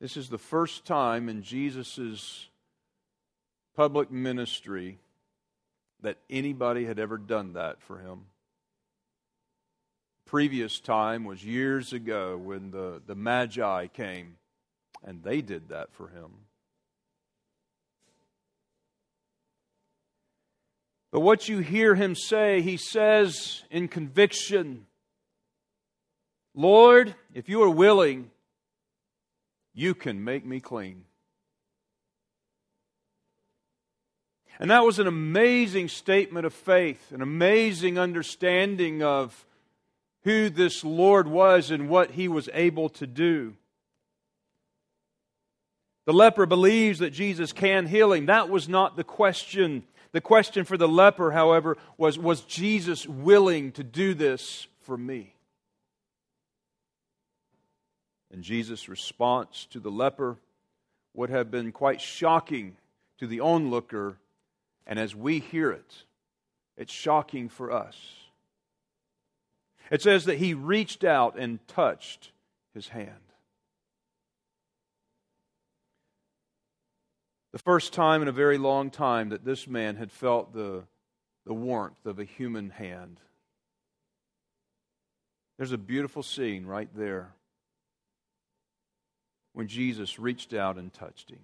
This 0.00 0.16
is 0.16 0.28
the 0.28 0.38
first 0.38 0.84
time 0.84 1.28
in 1.28 1.42
Jesus' 1.42 2.48
public 3.74 4.10
ministry 4.10 4.98
that 6.02 6.18
anybody 6.30 6.84
had 6.84 6.98
ever 6.98 7.18
done 7.18 7.54
that 7.54 7.80
for 7.82 7.98
him. 7.98 8.26
Previous 10.24 10.78
time 10.78 11.24
was 11.24 11.44
years 11.44 11.92
ago 11.92 12.36
when 12.36 12.70
the, 12.70 13.00
the 13.06 13.14
Magi 13.14 13.86
came 13.88 14.36
and 15.04 15.22
they 15.22 15.40
did 15.40 15.70
that 15.70 15.92
for 15.92 16.08
him. 16.08 16.30
But 21.10 21.20
what 21.20 21.48
you 21.48 21.58
hear 21.58 21.94
him 21.94 22.14
say, 22.14 22.60
he 22.60 22.76
says 22.76 23.62
in 23.70 23.88
conviction 23.88 24.86
Lord, 26.54 27.14
if 27.34 27.48
you 27.48 27.62
are 27.62 27.70
willing, 27.70 28.32
you 29.74 29.94
can 29.94 30.24
make 30.24 30.44
me 30.44 30.58
clean. 30.58 31.04
And 34.58 34.70
that 34.70 34.84
was 34.84 34.98
an 34.98 35.06
amazing 35.06 35.88
statement 35.88 36.46
of 36.46 36.52
faith, 36.52 37.12
an 37.12 37.22
amazing 37.22 37.98
understanding 37.98 39.02
of 39.02 39.46
who 40.24 40.50
this 40.50 40.84
Lord 40.84 41.28
was 41.28 41.70
and 41.70 41.88
what 41.88 42.10
he 42.12 42.26
was 42.26 42.48
able 42.52 42.88
to 42.90 43.06
do. 43.06 43.54
The 46.06 46.12
leper 46.12 46.46
believes 46.46 47.00
that 47.00 47.10
Jesus 47.10 47.52
can 47.52 47.86
heal 47.86 48.12
him. 48.12 48.26
That 48.26 48.48
was 48.48 48.68
not 48.68 48.96
the 48.96 49.04
question. 49.04 49.84
The 50.12 50.22
question 50.22 50.64
for 50.64 50.76
the 50.76 50.88
leper, 50.88 51.30
however, 51.30 51.76
was 51.96 52.18
Was 52.18 52.40
Jesus 52.40 53.06
willing 53.06 53.72
to 53.72 53.84
do 53.84 54.14
this 54.14 54.66
for 54.80 54.96
me? 54.96 55.34
And 58.32 58.42
Jesus' 58.42 58.88
response 58.88 59.66
to 59.70 59.80
the 59.80 59.90
leper 59.90 60.38
would 61.14 61.30
have 61.30 61.50
been 61.50 61.72
quite 61.72 62.00
shocking 62.00 62.76
to 63.18 63.26
the 63.26 63.40
onlooker, 63.40 64.16
and 64.88 64.98
as 64.98 65.14
we 65.14 65.38
hear 65.38 65.70
it, 65.70 65.94
it's 66.78 66.92
shocking 66.92 67.50
for 67.50 67.70
us. 67.70 67.96
It 69.90 70.02
says 70.02 70.24
that 70.24 70.38
he 70.38 70.54
reached 70.54 71.04
out 71.04 71.38
and 71.38 71.66
touched 71.68 72.32
his 72.74 72.88
hand. 72.88 73.12
The 77.52 77.58
first 77.58 77.92
time 77.92 78.22
in 78.22 78.28
a 78.28 78.32
very 78.32 78.58
long 78.58 78.90
time 78.90 79.30
that 79.30 79.44
this 79.44 79.66
man 79.66 79.96
had 79.96 80.12
felt 80.12 80.52
the, 80.52 80.84
the 81.46 81.54
warmth 81.54 82.04
of 82.06 82.18
a 82.18 82.24
human 82.24 82.70
hand. 82.70 83.20
There's 85.56 85.72
a 85.72 85.78
beautiful 85.78 86.22
scene 86.22 86.66
right 86.66 86.90
there 86.94 87.32
when 89.54 89.66
Jesus 89.66 90.18
reached 90.18 90.54
out 90.54 90.76
and 90.76 90.92
touched 90.92 91.30
him. 91.30 91.40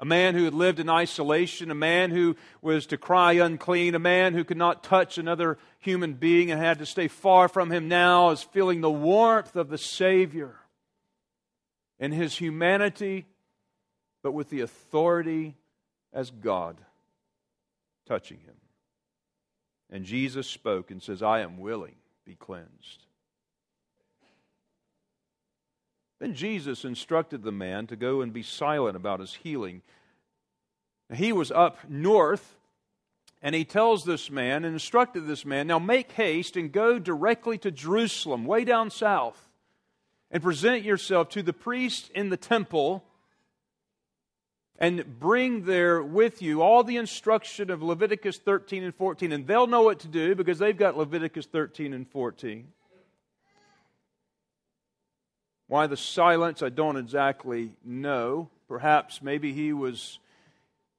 A 0.00 0.04
man 0.04 0.34
who 0.34 0.44
had 0.44 0.54
lived 0.54 0.78
in 0.78 0.88
isolation, 0.88 1.70
a 1.72 1.74
man 1.74 2.10
who 2.10 2.36
was 2.62 2.86
to 2.86 2.96
cry 2.96 3.32
unclean, 3.32 3.96
a 3.96 3.98
man 3.98 4.32
who 4.32 4.44
could 4.44 4.56
not 4.56 4.84
touch 4.84 5.18
another 5.18 5.58
human 5.80 6.14
being 6.14 6.50
and 6.50 6.60
had 6.60 6.78
to 6.78 6.86
stay 6.86 7.08
far 7.08 7.48
from 7.48 7.72
him 7.72 7.88
now 7.88 8.30
is 8.30 8.42
feeling 8.42 8.80
the 8.80 8.90
warmth 8.90 9.56
of 9.56 9.68
the 9.68 9.78
Savior 9.78 10.54
in 11.98 12.12
his 12.12 12.36
humanity, 12.36 13.26
but 14.22 14.32
with 14.32 14.50
the 14.50 14.60
authority 14.60 15.56
as 16.12 16.30
God 16.30 16.76
touching 18.06 18.38
him. 18.38 18.54
And 19.90 20.04
Jesus 20.04 20.46
spoke 20.46 20.92
and 20.92 21.02
says, 21.02 21.22
I 21.22 21.40
am 21.40 21.58
willing, 21.58 21.96
be 22.24 22.36
cleansed. 22.36 23.04
Then 26.18 26.34
Jesus 26.34 26.84
instructed 26.84 27.42
the 27.42 27.52
man 27.52 27.86
to 27.86 27.96
go 27.96 28.20
and 28.20 28.32
be 28.32 28.42
silent 28.42 28.96
about 28.96 29.20
his 29.20 29.34
healing. 29.34 29.82
He 31.14 31.32
was 31.32 31.50
up 31.50 31.78
north, 31.88 32.56
and 33.40 33.54
he 33.54 33.64
tells 33.64 34.04
this 34.04 34.30
man 34.30 34.64
and 34.64 34.74
instructed 34.74 35.26
this 35.26 35.44
man, 35.44 35.68
Now 35.68 35.78
make 35.78 36.12
haste 36.12 36.56
and 36.56 36.72
go 36.72 36.98
directly 36.98 37.56
to 37.58 37.70
Jerusalem, 37.70 38.44
way 38.44 38.64
down 38.64 38.90
south, 38.90 39.48
and 40.30 40.42
present 40.42 40.82
yourself 40.82 41.28
to 41.30 41.42
the 41.42 41.52
priest 41.52 42.10
in 42.14 42.30
the 42.30 42.36
temple, 42.36 43.04
and 44.80 45.18
bring 45.18 45.64
there 45.64 46.02
with 46.02 46.42
you 46.42 46.62
all 46.62 46.84
the 46.84 46.96
instruction 46.96 47.70
of 47.70 47.82
Leviticus 47.82 48.38
13 48.38 48.84
and 48.84 48.94
14. 48.94 49.32
And 49.32 49.46
they'll 49.46 49.66
know 49.66 49.82
what 49.82 50.00
to 50.00 50.08
do 50.08 50.34
because 50.34 50.58
they've 50.58 50.76
got 50.76 50.96
Leviticus 50.96 51.46
13 51.46 51.92
and 51.92 52.08
14. 52.08 52.68
Why 55.68 55.86
the 55.86 55.98
silence, 55.98 56.62
I 56.62 56.70
don't 56.70 56.96
exactly 56.96 57.72
know. 57.84 58.48
Perhaps 58.68 59.20
maybe 59.22 59.52
he 59.52 59.74
was 59.74 60.18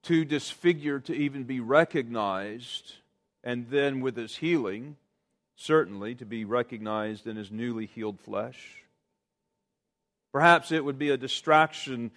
too 0.04 0.24
disfigured 0.24 1.06
to 1.06 1.14
even 1.14 1.44
be 1.44 1.60
recognized, 1.60 2.94
and 3.44 3.68
then 3.70 4.00
with 4.00 4.16
his 4.16 4.38
healing, 4.38 4.96
certainly 5.56 6.14
to 6.16 6.26
be 6.26 6.46
recognized 6.46 7.26
in 7.26 7.36
his 7.36 7.52
newly 7.52 7.88
healed 7.88 8.20
flesh. 8.20 8.84
Perhaps 10.32 10.72
it 10.72 10.86
would 10.86 11.00
be 11.00 11.10
a 11.10 11.18
distraction 11.18 12.12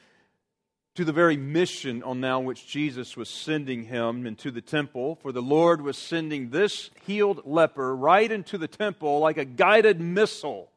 to 0.95 1.07
the 1.07 1.13
very 1.13 1.39
mission 1.39 2.03
on 2.03 2.21
now 2.21 2.39
which 2.39 2.67
Jesus 2.67 3.17
was 3.17 3.31
sending 3.31 3.85
him 3.85 4.27
into 4.27 4.51
the 4.51 4.61
temple, 4.61 5.17
for 5.17 5.33
the 5.33 5.41
Lord 5.41 5.81
was 5.81 5.97
sending 5.97 6.51
this 6.51 6.91
healed 7.07 7.47
leper 7.47 7.97
right 7.97 8.31
into 8.31 8.59
the 8.59 8.69
temple 8.69 9.21
like 9.21 9.39
a 9.39 9.47
guided 9.47 10.03
missile 10.03 10.69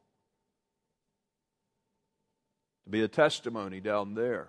to 2.86 2.90
be 2.90 3.02
a 3.02 3.08
testimony 3.08 3.80
down 3.80 4.14
there 4.14 4.46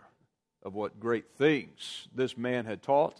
of 0.63 0.75
what 0.75 0.99
great 0.99 1.25
things 1.37 2.07
this 2.13 2.37
man 2.37 2.65
had 2.65 2.83
taught 2.83 3.19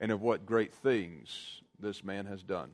and 0.00 0.10
of 0.10 0.22
what 0.22 0.46
great 0.46 0.72
things 0.72 1.60
this 1.78 2.02
man 2.02 2.24
has 2.24 2.42
done. 2.42 2.70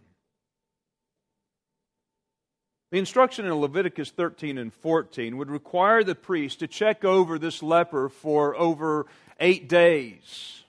The 2.93 2.99
instruction 2.99 3.47
in 3.47 3.55
Leviticus 3.55 4.11
13 4.11 4.59
and 4.59 4.73
14 4.73 5.37
would 5.37 5.51
require 5.51 6.05
the 6.05 6.15
priest 6.15 6.61
to 6.61 6.69
check 6.69 7.05
over 7.05 7.37
this 7.37 7.65
leper 7.65 8.09
for 8.09 8.55
over 8.57 9.07
eight 9.41 9.69
days, 9.69 10.63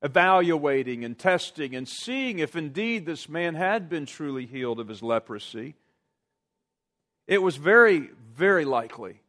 evaluating 0.00 1.04
and 1.04 1.18
testing 1.18 1.74
and 1.74 1.86
seeing 1.86 2.38
if 2.38 2.56
indeed 2.56 3.04
this 3.04 3.28
man 3.28 3.54
had 3.54 3.90
been 3.90 4.06
truly 4.06 4.46
healed 4.46 4.80
of 4.80 4.88
his 4.88 5.02
leprosy. 5.02 5.74
It 7.26 7.42
was 7.42 7.56
very, 7.56 8.08
very 8.34 8.64
likely 8.64 9.20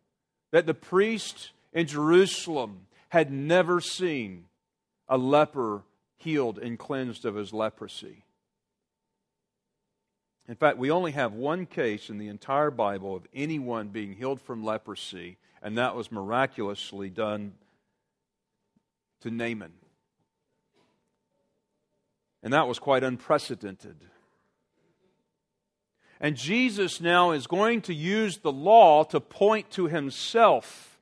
that 0.54 0.68
the 0.68 0.74
priest 0.76 1.50
in 1.74 1.88
Jerusalem 1.88 2.86
had 3.10 3.32
never 3.32 3.82
seen 3.82 4.46
a 5.10 5.18
leper 5.18 5.82
healed 6.18 6.60
and 6.60 6.78
cleansed 6.78 7.26
of 7.26 7.34
his 7.34 7.54
leprosy. 7.54 8.24
In 10.48 10.54
fact, 10.54 10.78
we 10.78 10.92
only 10.92 11.14
have 11.14 11.34
one 11.34 11.66
case 11.66 12.08
in 12.08 12.20
the 12.20 12.28
entire 12.28 12.70
Bible 12.70 13.16
of 13.16 13.26
anyone 13.34 13.88
being 13.88 14.14
healed 14.14 14.40
from 14.40 14.64
leprosy, 14.64 15.38
and 15.64 15.80
that 15.80 15.96
was 15.96 16.12
miraculously 16.12 17.10
done 17.10 17.54
to 19.22 19.32
Naaman. 19.32 19.74
And 22.44 22.54
that 22.54 22.68
was 22.68 22.78
quite 22.78 23.04
unprecedented. 23.04 23.96
And 26.24 26.38
Jesus 26.38 27.02
now 27.02 27.32
is 27.32 27.48
going 27.48 27.82
to 27.82 27.94
use 27.94 28.38
the 28.38 28.52
law 28.52 29.04
to 29.04 29.20
point 29.20 29.70
to 29.72 29.88
himself. 29.88 30.98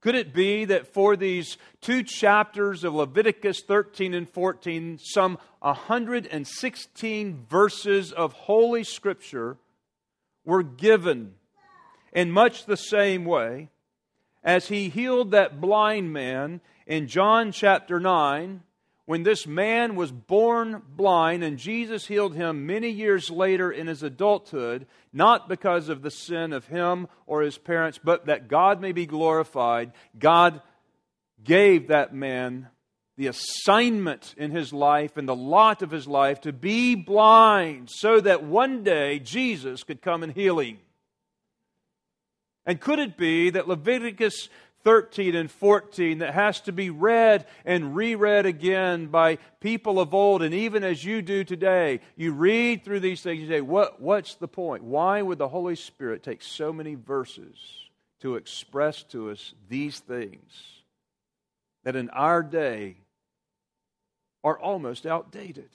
Could 0.00 0.14
it 0.14 0.32
be 0.32 0.66
that 0.66 0.86
for 0.86 1.16
these 1.16 1.58
two 1.80 2.04
chapters 2.04 2.84
of 2.84 2.94
Leviticus 2.94 3.62
13 3.62 4.14
and 4.14 4.28
14, 4.28 5.00
some 5.02 5.38
116 5.58 7.46
verses 7.50 8.12
of 8.12 8.34
Holy 8.34 8.84
Scripture 8.84 9.56
were 10.44 10.62
given 10.62 11.34
in 12.12 12.30
much 12.30 12.66
the 12.66 12.76
same 12.76 13.24
way 13.24 13.68
as 14.44 14.68
he 14.68 14.88
healed 14.88 15.32
that 15.32 15.60
blind 15.60 16.12
man 16.12 16.60
in 16.86 17.08
John 17.08 17.50
chapter 17.50 17.98
9? 17.98 18.62
When 19.06 19.22
this 19.22 19.46
man 19.46 19.96
was 19.96 20.10
born 20.10 20.82
blind 20.88 21.44
and 21.44 21.58
Jesus 21.58 22.06
healed 22.06 22.34
him 22.34 22.66
many 22.66 22.88
years 22.88 23.30
later 23.30 23.70
in 23.70 23.86
his 23.86 24.02
adulthood, 24.02 24.86
not 25.12 25.48
because 25.48 25.88
of 25.88 26.02
the 26.02 26.10
sin 26.10 26.52
of 26.52 26.66
him 26.68 27.06
or 27.26 27.42
his 27.42 27.58
parents, 27.58 28.00
but 28.02 28.26
that 28.26 28.48
God 28.48 28.80
may 28.80 28.92
be 28.92 29.04
glorified, 29.04 29.92
God 30.18 30.62
gave 31.42 31.88
that 31.88 32.14
man 32.14 32.68
the 33.16 33.26
assignment 33.28 34.34
in 34.36 34.50
his 34.50 34.72
life 34.72 35.16
and 35.16 35.28
the 35.28 35.36
lot 35.36 35.82
of 35.82 35.90
his 35.90 36.08
life 36.08 36.40
to 36.40 36.52
be 36.52 36.94
blind 36.94 37.88
so 37.90 38.20
that 38.20 38.42
one 38.42 38.82
day 38.82 39.18
Jesus 39.18 39.84
could 39.84 40.02
come 40.02 40.22
and 40.22 40.32
heal 40.32 40.58
him. 40.58 40.78
And 42.66 42.80
could 42.80 42.98
it 42.98 43.16
be 43.16 43.50
that 43.50 43.68
Leviticus 43.68 44.48
13 44.84 45.34
and 45.34 45.50
14 45.50 46.18
that 46.18 46.34
has 46.34 46.60
to 46.62 46.72
be 46.72 46.90
read 46.90 47.46
and 47.64 47.96
reread 47.96 48.46
again 48.46 49.06
by 49.06 49.38
people 49.60 49.98
of 49.98 50.14
old, 50.14 50.42
and 50.42 50.54
even 50.54 50.84
as 50.84 51.04
you 51.04 51.22
do 51.22 51.42
today. 51.42 52.00
You 52.16 52.32
read 52.32 52.84
through 52.84 53.00
these 53.00 53.22
things, 53.22 53.40
you 53.40 53.48
say, 53.48 53.62
what, 53.62 54.00
What's 54.00 54.34
the 54.34 54.48
point? 54.48 54.84
Why 54.84 55.22
would 55.22 55.38
the 55.38 55.48
Holy 55.48 55.74
Spirit 55.74 56.22
take 56.22 56.42
so 56.42 56.72
many 56.72 56.94
verses 56.94 57.56
to 58.20 58.36
express 58.36 59.02
to 59.04 59.30
us 59.30 59.54
these 59.68 59.98
things 59.98 60.52
that 61.84 61.96
in 61.96 62.10
our 62.10 62.42
day 62.42 62.96
are 64.42 64.58
almost 64.58 65.06
outdated? 65.06 65.70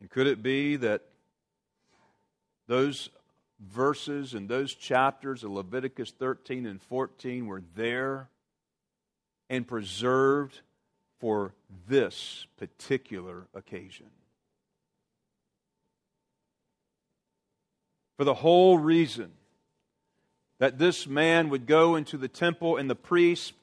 And 0.00 0.08
could 0.08 0.28
it 0.28 0.42
be 0.42 0.76
that 0.76 1.02
those 2.68 3.10
verses 3.60 4.34
and 4.34 4.48
those 4.48 4.74
chapters 4.74 5.44
of 5.44 5.50
Leviticus 5.50 6.12
13 6.12 6.66
and 6.66 6.80
14 6.82 7.46
were 7.46 7.62
there 7.74 8.28
and 9.50 9.66
preserved 9.66 10.60
for 11.20 11.54
this 11.88 12.46
particular 12.56 13.48
occasion. 13.54 14.06
For 18.16 18.24
the 18.24 18.34
whole 18.34 18.78
reason 18.78 19.32
that 20.58 20.78
this 20.78 21.06
man 21.06 21.50
would 21.50 21.66
go 21.66 21.96
into 21.96 22.16
the 22.16 22.28
temple 22.28 22.76
and 22.76 22.90
the 22.90 22.96
priest 22.96 23.54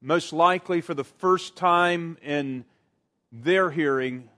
most 0.00 0.32
likely 0.32 0.82
for 0.82 0.92
the 0.92 1.04
first 1.04 1.56
time 1.56 2.18
in 2.22 2.64
their 3.32 3.70
hearing, 3.70 4.28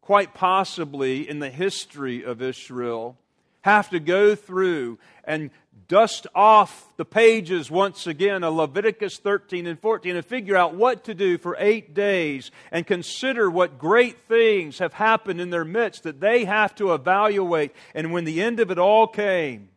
quite 0.00 0.32
possibly 0.32 1.28
in 1.28 1.38
the 1.38 1.50
history 1.50 2.24
of 2.24 2.40
Israel, 2.40 3.18
have 3.62 3.90
to 3.90 4.00
go 4.00 4.34
through 4.34 4.98
and 5.24 5.50
dust 5.88 6.26
off 6.34 6.92
the 6.96 7.04
pages 7.04 7.70
once 7.70 8.06
again 8.06 8.42
of 8.44 8.54
Leviticus 8.54 9.18
13 9.18 9.66
and 9.66 9.78
14 9.78 10.16
and 10.16 10.24
figure 10.24 10.56
out 10.56 10.74
what 10.74 11.04
to 11.04 11.14
do 11.14 11.38
for 11.38 11.56
eight 11.58 11.94
days 11.94 12.50
and 12.70 12.86
consider 12.86 13.50
what 13.50 13.78
great 13.78 14.18
things 14.20 14.78
have 14.78 14.94
happened 14.94 15.40
in 15.40 15.50
their 15.50 15.64
midst 15.64 16.04
that 16.04 16.20
they 16.20 16.44
have 16.44 16.74
to 16.74 16.94
evaluate. 16.94 17.74
And 17.94 18.12
when 18.12 18.24
the 18.24 18.42
end 18.42 18.60
of 18.60 18.70
it 18.70 18.78
all 18.78 19.06
came, 19.06 19.68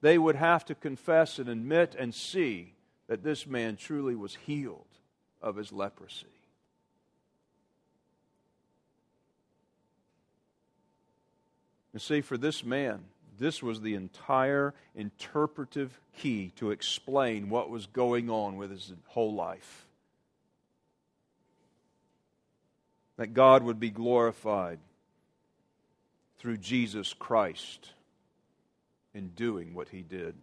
they 0.00 0.18
would 0.18 0.36
have 0.36 0.64
to 0.66 0.74
confess 0.74 1.38
and 1.38 1.48
admit 1.48 1.94
and 1.98 2.14
see 2.14 2.74
that 3.08 3.22
this 3.22 3.46
man 3.46 3.76
truly 3.76 4.14
was 4.14 4.36
healed 4.46 4.86
of 5.40 5.56
his 5.56 5.72
leprosy. 5.72 6.26
You 11.92 12.00
see, 12.00 12.20
for 12.20 12.38
this 12.38 12.64
man, 12.64 13.04
this 13.38 13.62
was 13.62 13.80
the 13.80 13.94
entire 13.94 14.74
interpretive 14.94 16.00
key 16.16 16.52
to 16.56 16.70
explain 16.70 17.48
what 17.48 17.70
was 17.70 17.86
going 17.86 18.30
on 18.30 18.56
with 18.56 18.70
his 18.70 18.92
whole 19.08 19.34
life. 19.34 19.86
That 23.16 23.34
God 23.34 23.62
would 23.62 23.78
be 23.78 23.90
glorified 23.90 24.78
through 26.38 26.58
Jesus 26.58 27.12
Christ 27.12 27.90
in 29.14 29.28
doing 29.28 29.74
what 29.74 29.90
he 29.90 30.02
did. 30.02 30.34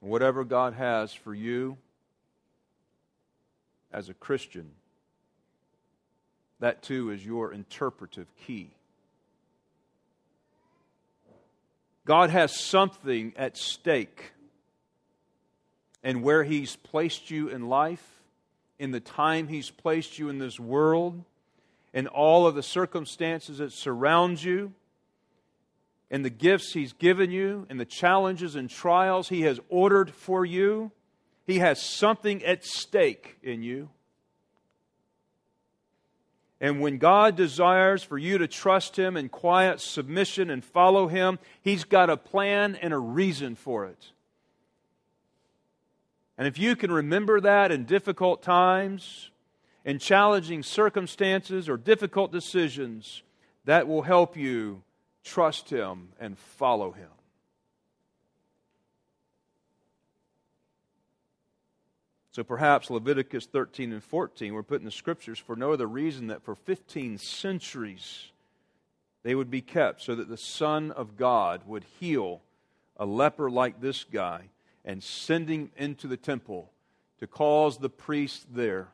Whatever 0.00 0.44
God 0.44 0.74
has 0.74 1.14
for 1.14 1.34
you 1.34 1.78
as 3.90 4.08
a 4.10 4.14
Christian, 4.14 4.70
that 6.60 6.82
too 6.82 7.10
is 7.10 7.24
your 7.24 7.52
interpretive 7.52 8.26
key. 8.46 8.70
God 12.04 12.30
has 12.30 12.58
something 12.58 13.32
at 13.36 13.56
stake. 13.56 14.32
And 16.02 16.22
where 16.22 16.44
He's 16.44 16.76
placed 16.76 17.30
you 17.30 17.48
in 17.48 17.68
life, 17.68 18.04
in 18.78 18.90
the 18.90 19.00
time 19.00 19.48
He's 19.48 19.70
placed 19.70 20.18
you 20.18 20.28
in 20.28 20.38
this 20.38 20.60
world, 20.60 21.24
in 21.94 22.06
all 22.06 22.46
of 22.46 22.54
the 22.54 22.62
circumstances 22.62 23.58
that 23.58 23.72
surround 23.72 24.42
you, 24.42 24.72
in 26.10 26.22
the 26.22 26.30
gifts 26.30 26.74
He's 26.74 26.92
given 26.92 27.30
you, 27.30 27.66
in 27.70 27.78
the 27.78 27.86
challenges 27.86 28.54
and 28.54 28.68
trials 28.68 29.30
He 29.30 29.42
has 29.42 29.58
ordered 29.70 30.10
for 30.10 30.44
you, 30.44 30.92
He 31.46 31.58
has 31.60 31.80
something 31.80 32.44
at 32.44 32.64
stake 32.64 33.38
in 33.42 33.62
you. 33.62 33.88
And 36.64 36.80
when 36.80 36.96
God 36.96 37.36
desires 37.36 38.02
for 38.02 38.16
you 38.16 38.38
to 38.38 38.48
trust 38.48 38.98
Him 38.98 39.18
in 39.18 39.28
quiet 39.28 39.82
submission 39.82 40.48
and 40.48 40.64
follow 40.64 41.08
Him, 41.08 41.38
He's 41.60 41.84
got 41.84 42.08
a 42.08 42.16
plan 42.16 42.74
and 42.76 42.94
a 42.94 42.98
reason 42.98 43.54
for 43.54 43.84
it. 43.84 44.12
And 46.38 46.48
if 46.48 46.58
you 46.58 46.74
can 46.74 46.90
remember 46.90 47.38
that 47.42 47.70
in 47.70 47.84
difficult 47.84 48.42
times, 48.42 49.28
in 49.84 49.98
challenging 49.98 50.62
circumstances, 50.62 51.68
or 51.68 51.76
difficult 51.76 52.32
decisions, 52.32 53.22
that 53.66 53.86
will 53.86 54.00
help 54.00 54.34
you 54.34 54.82
trust 55.22 55.68
Him 55.68 56.08
and 56.18 56.38
follow 56.38 56.92
Him. 56.92 57.13
So 62.34 62.42
perhaps 62.42 62.90
Leviticus 62.90 63.46
13 63.46 63.92
and 63.92 64.02
14 64.02 64.52
were 64.52 64.64
put 64.64 64.80
in 64.80 64.84
the 64.84 64.90
scriptures 64.90 65.38
for 65.38 65.54
no 65.54 65.72
other 65.72 65.86
reason 65.86 66.26
that 66.26 66.42
for 66.42 66.56
15 66.56 67.18
centuries 67.18 68.32
they 69.22 69.36
would 69.36 69.52
be 69.52 69.62
kept 69.62 70.02
so 70.02 70.16
that 70.16 70.28
the 70.28 70.36
Son 70.36 70.90
of 70.90 71.16
God 71.16 71.62
would 71.64 71.84
heal 72.00 72.40
a 72.96 73.06
leper 73.06 73.48
like 73.48 73.80
this 73.80 74.02
guy 74.02 74.48
and 74.84 75.00
send 75.00 75.48
him 75.48 75.70
into 75.76 76.08
the 76.08 76.16
temple 76.16 76.72
to 77.20 77.28
cause 77.28 77.78
the 77.78 77.88
priest 77.88 78.46
there 78.52 78.88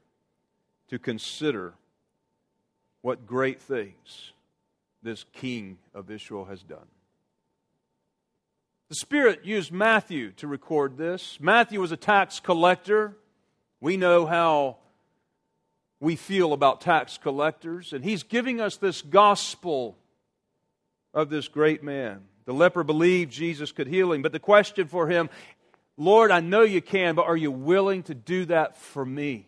to 0.88 0.98
consider 0.98 1.72
what 3.00 3.26
great 3.26 3.60
things 3.60 4.32
this 5.02 5.24
king 5.32 5.78
of 5.94 6.10
Israel 6.10 6.44
has 6.44 6.62
done. 6.62 6.86
The 8.90 8.96
Spirit 8.96 9.46
used 9.46 9.72
Matthew 9.72 10.32
to 10.32 10.46
record 10.46 10.98
this. 10.98 11.38
Matthew 11.40 11.80
was 11.80 11.92
a 11.92 11.96
tax 11.96 12.38
collector. 12.38 13.16
We 13.80 13.96
know 13.96 14.26
how 14.26 14.76
we 16.00 16.16
feel 16.16 16.52
about 16.52 16.80
tax 16.80 17.18
collectors, 17.18 17.92
and 17.92 18.04
he's 18.04 18.22
giving 18.22 18.60
us 18.60 18.76
this 18.76 19.02
gospel 19.02 19.96
of 21.12 21.28
this 21.30 21.48
great 21.48 21.82
man. 21.82 22.22
The 22.44 22.54
leper 22.54 22.84
believed 22.84 23.32
Jesus 23.32 23.72
could 23.72 23.86
heal 23.86 24.12
him, 24.12 24.22
but 24.22 24.32
the 24.32 24.38
question 24.38 24.88
for 24.88 25.08
him, 25.08 25.30
Lord, 25.96 26.30
I 26.30 26.40
know 26.40 26.62
you 26.62 26.80
can, 26.80 27.14
but 27.14 27.26
are 27.26 27.36
you 27.36 27.50
willing 27.50 28.02
to 28.04 28.14
do 28.14 28.46
that 28.46 28.76
for 28.76 29.04
me? 29.04 29.46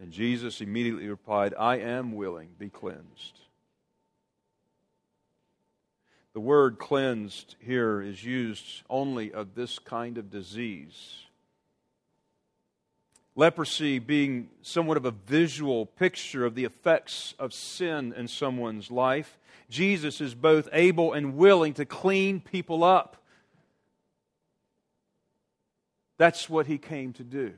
And 0.00 0.12
Jesus 0.12 0.60
immediately 0.60 1.08
replied, 1.08 1.54
I 1.58 1.78
am 1.78 2.12
willing, 2.12 2.50
be 2.58 2.68
cleansed. 2.68 3.40
The 6.38 6.42
word 6.42 6.78
cleansed 6.78 7.56
here 7.58 8.00
is 8.00 8.22
used 8.22 8.84
only 8.88 9.32
of 9.32 9.56
this 9.56 9.80
kind 9.80 10.16
of 10.18 10.30
disease. 10.30 11.24
Leprosy 13.34 13.98
being 13.98 14.48
somewhat 14.62 14.96
of 14.96 15.04
a 15.04 15.10
visual 15.10 15.84
picture 15.84 16.46
of 16.46 16.54
the 16.54 16.62
effects 16.62 17.34
of 17.40 17.52
sin 17.52 18.14
in 18.16 18.28
someone's 18.28 18.88
life. 18.88 19.36
Jesus 19.68 20.20
is 20.20 20.36
both 20.36 20.68
able 20.72 21.12
and 21.12 21.34
willing 21.34 21.74
to 21.74 21.84
clean 21.84 22.38
people 22.38 22.84
up. 22.84 23.16
That's 26.18 26.48
what 26.48 26.68
he 26.68 26.78
came 26.78 27.12
to 27.14 27.24
do 27.24 27.54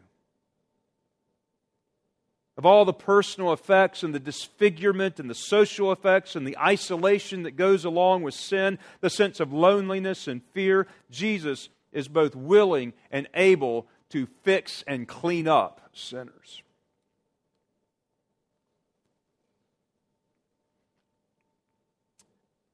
of 2.61 2.67
all 2.67 2.85
the 2.85 2.93
personal 2.93 3.55
effects 3.55 4.03
and 4.03 4.15
the 4.15 4.21
disfigurement 4.21 5.19
and 5.19 5.31
the 5.31 5.35
social 5.35 5.93
effects 5.93 6.37
and 6.37 6.47
the 6.47 6.59
isolation 6.59 7.45
that 7.45 7.53
goes 7.53 7.87
along 7.87 8.21
with 8.21 8.35
sin, 8.35 8.79
the 9.01 9.09
sense 9.09 9.41
of 9.41 9.51
loneliness 9.51 10.29
and 10.29 10.43
fear, 10.53 10.87
Jesus 11.11 11.71
is 11.91 12.07
both 12.07 12.37
willing 12.37 12.93
and 13.11 13.27
able 13.33 13.87
to 14.11 14.29
fix 14.43 14.85
and 14.87 15.09
clean 15.09 15.49
up 15.49 15.89
sinners. 15.95 16.63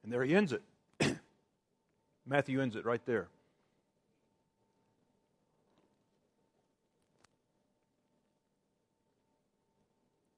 And 0.02 0.12
there 0.12 0.24
he 0.24 0.34
ends 0.34 0.52
it. 0.52 0.62
Matthew 2.26 2.60
ends 2.60 2.74
it 2.74 2.84
right 2.84 3.06
there. 3.06 3.28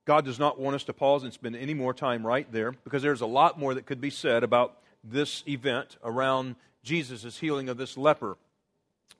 God 0.09 0.25
does 0.25 0.39
not 0.39 0.59
want 0.59 0.75
us 0.75 0.85
to 0.85 0.95
pause 0.95 1.23
and 1.23 1.35
spend 1.35 1.55
any 1.55 1.75
more 1.75 1.93
time 1.93 2.27
right 2.27 2.51
there 2.51 2.73
because 2.73 3.03
there's 3.03 3.21
a 3.21 3.27
lot 3.27 3.59
more 3.59 3.75
that 3.75 3.85
could 3.85 4.01
be 4.01 4.09
said 4.09 4.43
about 4.43 4.79
this 5.05 5.45
event 5.47 5.99
around 6.03 6.57
Jesus' 6.83 7.37
healing 7.37 7.69
of 7.69 7.77
this 7.77 7.95
leper. 7.99 8.39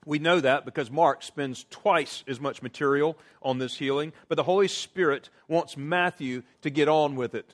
We 0.07 0.17
know 0.17 0.39
that 0.39 0.65
because 0.65 0.89
Mark 0.89 1.21
spends 1.21 1.67
twice 1.69 2.23
as 2.27 2.39
much 2.39 2.63
material 2.63 3.15
on 3.43 3.59
this 3.59 3.77
healing, 3.77 4.13
but 4.29 4.33
the 4.33 4.41
Holy 4.41 4.67
Spirit 4.67 5.29
wants 5.47 5.77
Matthew 5.77 6.41
to 6.63 6.71
get 6.71 6.87
on 6.87 7.15
with 7.15 7.35
it. 7.35 7.53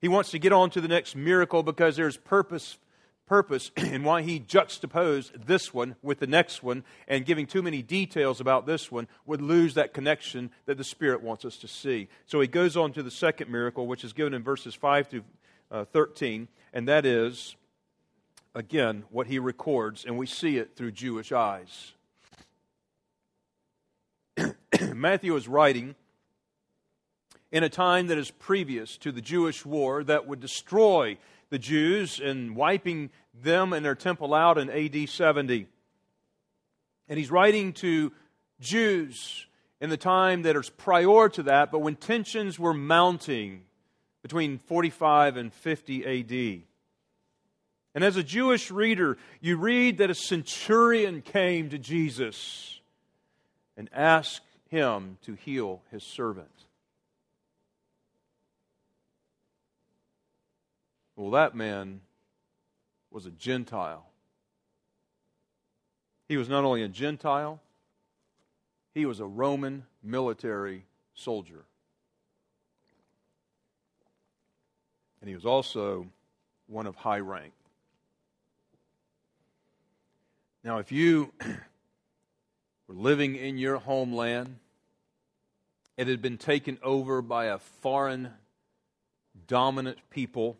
He 0.00 0.08
wants 0.08 0.30
to 0.30 0.38
get 0.38 0.54
on 0.54 0.70
to 0.70 0.80
the 0.80 0.88
next 0.88 1.16
miracle 1.16 1.62
because 1.62 1.96
there's 1.96 2.16
purpose 2.16 2.78
purpose 3.26 3.70
and 3.76 4.04
why 4.04 4.22
he 4.22 4.38
juxtaposed 4.38 5.46
this 5.46 5.74
one 5.74 5.96
with 6.02 6.20
the 6.20 6.26
next 6.26 6.62
one 6.62 6.84
and 7.08 7.26
giving 7.26 7.46
too 7.46 7.62
many 7.62 7.82
details 7.82 8.40
about 8.40 8.66
this 8.66 8.90
one 8.90 9.08
would 9.26 9.42
lose 9.42 9.74
that 9.74 9.92
connection 9.92 10.50
that 10.66 10.78
the 10.78 10.84
Spirit 10.84 11.22
wants 11.22 11.44
us 11.44 11.56
to 11.58 11.68
see. 11.68 12.08
So 12.26 12.40
he 12.40 12.46
goes 12.46 12.76
on 12.76 12.92
to 12.92 13.02
the 13.02 13.10
second 13.10 13.50
miracle, 13.50 13.86
which 13.86 14.04
is 14.04 14.12
given 14.12 14.34
in 14.34 14.42
verses 14.42 14.74
5 14.74 15.08
through 15.08 15.24
uh, 15.70 15.84
13, 15.84 16.48
and 16.72 16.88
that 16.88 17.04
is, 17.04 17.56
again, 18.54 19.04
what 19.10 19.26
he 19.26 19.38
records, 19.38 20.04
and 20.04 20.16
we 20.16 20.26
see 20.26 20.58
it 20.58 20.76
through 20.76 20.92
Jewish 20.92 21.32
eyes. 21.32 21.92
Matthew 24.94 25.34
is 25.34 25.48
writing 25.48 25.96
in 27.50 27.62
a 27.62 27.68
time 27.68 28.08
that 28.08 28.18
is 28.18 28.30
previous 28.30 28.96
to 28.98 29.10
the 29.10 29.20
Jewish 29.20 29.64
war 29.64 30.04
that 30.04 30.26
would 30.26 30.40
destroy 30.40 31.16
the 31.50 31.58
Jews 31.58 32.20
and 32.20 32.56
wiping 32.56 33.10
them 33.34 33.72
and 33.72 33.84
their 33.84 33.94
temple 33.94 34.34
out 34.34 34.58
in 34.58 34.70
AD 34.70 35.08
70. 35.08 35.66
And 37.08 37.18
he's 37.18 37.30
writing 37.30 37.72
to 37.74 38.12
Jews 38.60 39.46
in 39.80 39.90
the 39.90 39.96
time 39.96 40.42
that 40.42 40.56
is 40.56 40.70
prior 40.70 41.28
to 41.28 41.42
that, 41.44 41.70
but 41.70 41.80
when 41.80 41.96
tensions 41.96 42.58
were 42.58 42.74
mounting 42.74 43.62
between 44.22 44.58
45 44.58 45.36
and 45.36 45.52
50 45.52 46.04
AD. 46.04 46.62
And 47.94 48.04
as 48.04 48.16
a 48.16 48.22
Jewish 48.22 48.70
reader, 48.70 49.16
you 49.40 49.56
read 49.56 49.98
that 49.98 50.10
a 50.10 50.14
centurion 50.14 51.22
came 51.22 51.70
to 51.70 51.78
Jesus 51.78 52.80
and 53.76 53.88
asked 53.92 54.42
him 54.68 55.18
to 55.22 55.34
heal 55.34 55.82
his 55.90 56.02
servant. 56.02 56.55
Well, 61.16 61.30
that 61.30 61.54
man 61.54 62.02
was 63.10 63.24
a 63.24 63.30
Gentile. 63.30 64.06
He 66.28 66.36
was 66.36 66.48
not 66.48 66.64
only 66.64 66.82
a 66.82 66.88
Gentile, 66.88 67.60
he 68.92 69.06
was 69.06 69.20
a 69.20 69.26
Roman 69.26 69.86
military 70.02 70.84
soldier. 71.14 71.64
And 75.20 75.28
he 75.28 75.34
was 75.34 75.46
also 75.46 76.06
one 76.66 76.86
of 76.86 76.96
high 76.96 77.20
rank. 77.20 77.52
Now, 80.62 80.78
if 80.78 80.92
you 80.92 81.32
were 82.88 82.94
living 82.94 83.36
in 83.36 83.56
your 83.56 83.78
homeland, 83.78 84.56
it 85.96 86.08
had 86.08 86.20
been 86.20 86.36
taken 86.38 86.78
over 86.82 87.22
by 87.22 87.46
a 87.46 87.58
foreign 87.58 88.30
dominant 89.46 89.98
people 90.10 90.58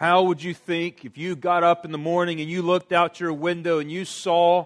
how 0.00 0.22
would 0.22 0.42
you 0.42 0.54
think 0.54 1.04
if 1.04 1.18
you 1.18 1.36
got 1.36 1.62
up 1.62 1.84
in 1.84 1.92
the 1.92 1.98
morning 1.98 2.40
and 2.40 2.50
you 2.50 2.62
looked 2.62 2.90
out 2.90 3.20
your 3.20 3.34
window 3.34 3.80
and 3.80 3.92
you 3.92 4.06
saw 4.06 4.64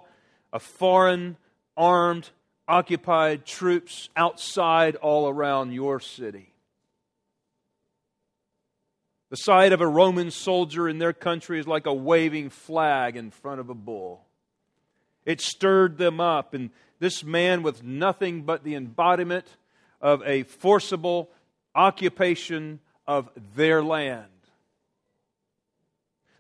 a 0.53 0.61
foreign 0.61 1.37
armed, 1.77 2.31
occupied 2.69 3.45
troops 3.45 4.09
outside 4.15 4.95
all 4.95 5.29
around 5.29 5.73
your 5.73 5.99
city? 5.99 6.55
The 9.31 9.37
sight 9.39 9.73
of 9.73 9.81
a 9.81 9.89
Roman 9.89 10.31
soldier 10.31 10.89
in 10.89 10.99
their 10.99 11.13
country 11.13 11.59
is 11.59 11.67
like 11.67 11.87
a 11.87 11.93
waving 11.93 12.51
flag 12.51 13.17
in 13.17 13.33
front 13.33 13.59
of 13.59 13.69
a 13.69 13.75
bull. 13.75 14.25
It 15.25 15.41
stirred 15.41 15.99
them 15.99 16.21
up, 16.21 16.55
and 16.55 16.71
this 17.01 17.25
man, 17.25 17.65
with 17.65 17.83
nothing 17.83 18.43
but 18.43 18.63
the 18.63 18.77
embodiment 18.77 19.49
of 20.01 20.23
a 20.23 20.45
forcible 20.45 21.29
occupation 21.75 22.79
of 23.05 23.29
their 23.57 23.83
land, 23.83 24.29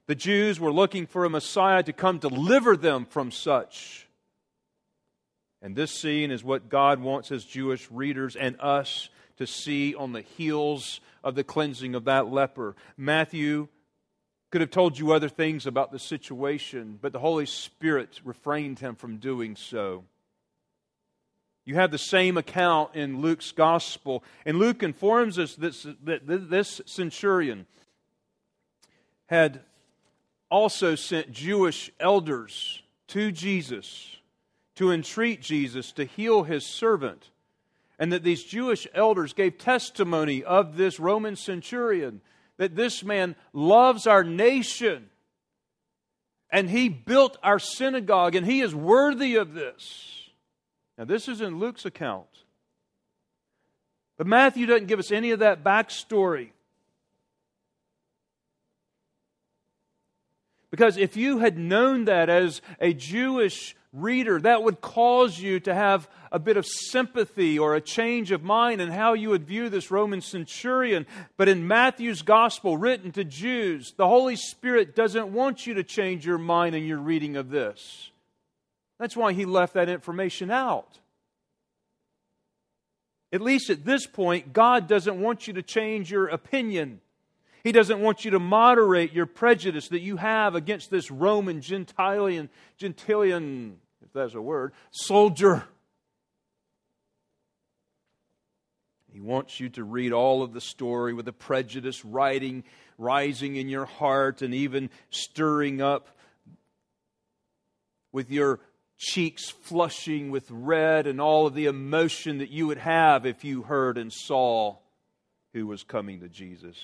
the 0.06 0.14
Jews 0.14 0.60
were 0.60 0.72
looking 0.72 1.06
for 1.06 1.24
a 1.24 1.30
Messiah 1.30 1.82
to 1.82 1.92
come 1.92 2.18
deliver 2.18 2.76
them 2.76 3.06
from 3.06 3.30
such. 3.30 4.08
And 5.62 5.74
this 5.74 5.90
scene 5.90 6.30
is 6.30 6.44
what 6.44 6.68
God 6.68 7.00
wants 7.00 7.30
his 7.30 7.44
Jewish 7.44 7.90
readers 7.90 8.36
and 8.36 8.56
us 8.60 9.08
to 9.38 9.46
see 9.46 9.94
on 9.94 10.12
the 10.12 10.20
heels 10.20 11.00
of 11.22 11.34
the 11.34 11.44
cleansing 11.44 11.94
of 11.94 12.04
that 12.04 12.30
leper. 12.30 12.76
Matthew 12.96 13.68
could 14.50 14.60
have 14.60 14.70
told 14.70 14.98
you 14.98 15.12
other 15.12 15.30
things 15.30 15.66
about 15.66 15.90
the 15.90 15.98
situation, 15.98 16.98
but 17.00 17.12
the 17.12 17.18
Holy 17.18 17.46
Spirit 17.46 18.20
refrained 18.24 18.78
him 18.78 18.94
from 18.94 19.16
doing 19.16 19.56
so. 19.56 20.04
You 21.64 21.76
have 21.76 21.90
the 21.90 21.98
same 21.98 22.36
account 22.36 22.94
in 22.94 23.22
Luke's 23.22 23.50
gospel, 23.50 24.22
and 24.44 24.58
Luke 24.58 24.82
informs 24.82 25.38
us 25.38 25.54
that 25.56 26.20
this 26.26 26.82
centurion 26.84 27.66
had 29.26 29.62
also 30.54 30.94
sent 30.94 31.32
Jewish 31.32 31.90
elders 31.98 32.80
to 33.08 33.32
Jesus 33.32 34.18
to 34.76 34.92
entreat 34.92 35.42
Jesus 35.42 35.90
to 35.90 36.04
heal 36.04 36.44
his 36.44 36.64
servant. 36.64 37.30
And 37.98 38.12
that 38.12 38.22
these 38.22 38.44
Jewish 38.44 38.86
elders 38.94 39.32
gave 39.32 39.58
testimony 39.58 40.44
of 40.44 40.76
this 40.76 41.00
Roman 41.00 41.34
centurion 41.34 42.20
that 42.56 42.76
this 42.76 43.02
man 43.02 43.34
loves 43.52 44.06
our 44.06 44.22
nation 44.22 45.10
and 46.50 46.70
he 46.70 46.88
built 46.88 47.36
our 47.42 47.58
synagogue 47.58 48.36
and 48.36 48.46
he 48.46 48.60
is 48.60 48.76
worthy 48.76 49.34
of 49.34 49.54
this. 49.54 50.30
Now, 50.96 51.04
this 51.04 51.26
is 51.26 51.40
in 51.40 51.58
Luke's 51.58 51.84
account. 51.84 52.28
But 54.16 54.28
Matthew 54.28 54.66
doesn't 54.66 54.86
give 54.86 55.00
us 55.00 55.10
any 55.10 55.32
of 55.32 55.40
that 55.40 55.64
backstory. 55.64 56.50
Because 60.74 60.96
if 60.96 61.16
you 61.16 61.38
had 61.38 61.56
known 61.56 62.06
that 62.06 62.28
as 62.28 62.60
a 62.80 62.92
Jewish 62.92 63.76
reader, 63.92 64.40
that 64.40 64.64
would 64.64 64.80
cause 64.80 65.38
you 65.38 65.60
to 65.60 65.72
have 65.72 66.08
a 66.32 66.40
bit 66.40 66.56
of 66.56 66.66
sympathy 66.66 67.56
or 67.60 67.76
a 67.76 67.80
change 67.80 68.32
of 68.32 68.42
mind 68.42 68.80
in 68.80 68.90
how 68.90 69.12
you 69.12 69.28
would 69.28 69.46
view 69.46 69.68
this 69.68 69.92
Roman 69.92 70.20
centurion. 70.20 71.06
But 71.36 71.48
in 71.48 71.68
Matthew's 71.68 72.22
gospel, 72.22 72.76
written 72.76 73.12
to 73.12 73.22
Jews, 73.22 73.94
the 73.96 74.08
Holy 74.08 74.34
Spirit 74.34 74.96
doesn't 74.96 75.32
want 75.32 75.64
you 75.64 75.74
to 75.74 75.84
change 75.84 76.26
your 76.26 76.38
mind 76.38 76.74
in 76.74 76.86
your 76.86 76.98
reading 76.98 77.36
of 77.36 77.50
this. 77.50 78.10
That's 78.98 79.16
why 79.16 79.32
he 79.32 79.44
left 79.44 79.74
that 79.74 79.88
information 79.88 80.50
out. 80.50 80.98
At 83.32 83.40
least 83.40 83.70
at 83.70 83.84
this 83.84 84.08
point, 84.08 84.52
God 84.52 84.88
doesn't 84.88 85.20
want 85.20 85.46
you 85.46 85.54
to 85.54 85.62
change 85.62 86.10
your 86.10 86.26
opinion. 86.26 87.00
He 87.64 87.72
doesn't 87.72 88.00
want 88.00 88.26
you 88.26 88.32
to 88.32 88.38
moderate 88.38 89.14
your 89.14 89.24
prejudice 89.24 89.88
that 89.88 90.02
you 90.02 90.18
have 90.18 90.54
against 90.54 90.90
this 90.90 91.10
Roman 91.10 91.62
Gentilian, 91.62 92.50
Gentilian, 92.76 93.78
if 94.04 94.12
that's 94.12 94.34
a 94.34 94.42
word, 94.42 94.74
soldier. 94.90 95.64
He 99.10 99.20
wants 99.20 99.60
you 99.60 99.70
to 99.70 99.84
read 99.84 100.12
all 100.12 100.42
of 100.42 100.52
the 100.52 100.60
story 100.60 101.14
with 101.14 101.26
a 101.26 101.32
prejudice 101.32 102.04
writing, 102.04 102.64
rising 102.98 103.56
in 103.56 103.70
your 103.70 103.86
heart 103.86 104.42
and 104.42 104.52
even 104.52 104.90
stirring 105.08 105.80
up 105.80 106.08
with 108.12 108.30
your 108.30 108.60
cheeks 108.98 109.48
flushing 109.48 110.30
with 110.30 110.50
red 110.50 111.06
and 111.06 111.18
all 111.18 111.46
of 111.46 111.54
the 111.54 111.66
emotion 111.66 112.38
that 112.38 112.50
you 112.50 112.66
would 112.66 112.78
have 112.78 113.24
if 113.24 113.42
you 113.42 113.62
heard 113.62 113.96
and 113.96 114.12
saw 114.12 114.76
who 115.54 115.66
was 115.66 115.82
coming 115.82 116.20
to 116.20 116.28
Jesus. 116.28 116.76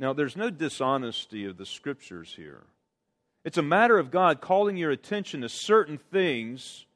Now, 0.00 0.14
there's 0.14 0.34
no 0.34 0.48
dishonesty 0.48 1.44
of 1.44 1.58
the 1.58 1.66
scriptures 1.66 2.32
here. 2.34 2.62
It's 3.44 3.58
a 3.58 3.62
matter 3.62 3.98
of 3.98 4.10
God 4.10 4.40
calling 4.40 4.78
your 4.78 4.90
attention 4.90 5.42
to 5.42 5.48
certain 5.50 5.98
things 5.98 6.86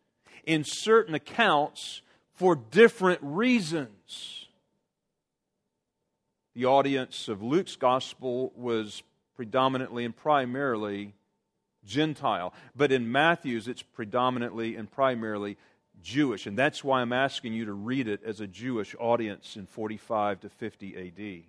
in 0.46 0.64
certain 0.64 1.14
accounts 1.14 2.00
for 2.32 2.56
different 2.56 3.20
reasons. 3.22 4.46
The 6.54 6.64
audience 6.64 7.28
of 7.28 7.42
Luke's 7.42 7.76
gospel 7.76 8.52
was 8.56 9.02
predominantly 9.36 10.06
and 10.06 10.16
primarily 10.16 11.12
Gentile, 11.84 12.54
but 12.74 12.90
in 12.90 13.12
Matthew's, 13.12 13.68
it's 13.68 13.82
predominantly 13.82 14.76
and 14.76 14.90
primarily 14.90 15.58
Jewish. 16.02 16.46
And 16.46 16.56
that's 16.56 16.82
why 16.82 17.02
I'm 17.02 17.12
asking 17.12 17.52
you 17.52 17.66
to 17.66 17.72
read 17.74 18.08
it 18.08 18.22
as 18.24 18.40
a 18.40 18.46
Jewish 18.46 18.96
audience 18.98 19.56
in 19.56 19.66
45 19.66 20.40
to 20.40 20.48
50 20.48 21.42
AD 21.42 21.44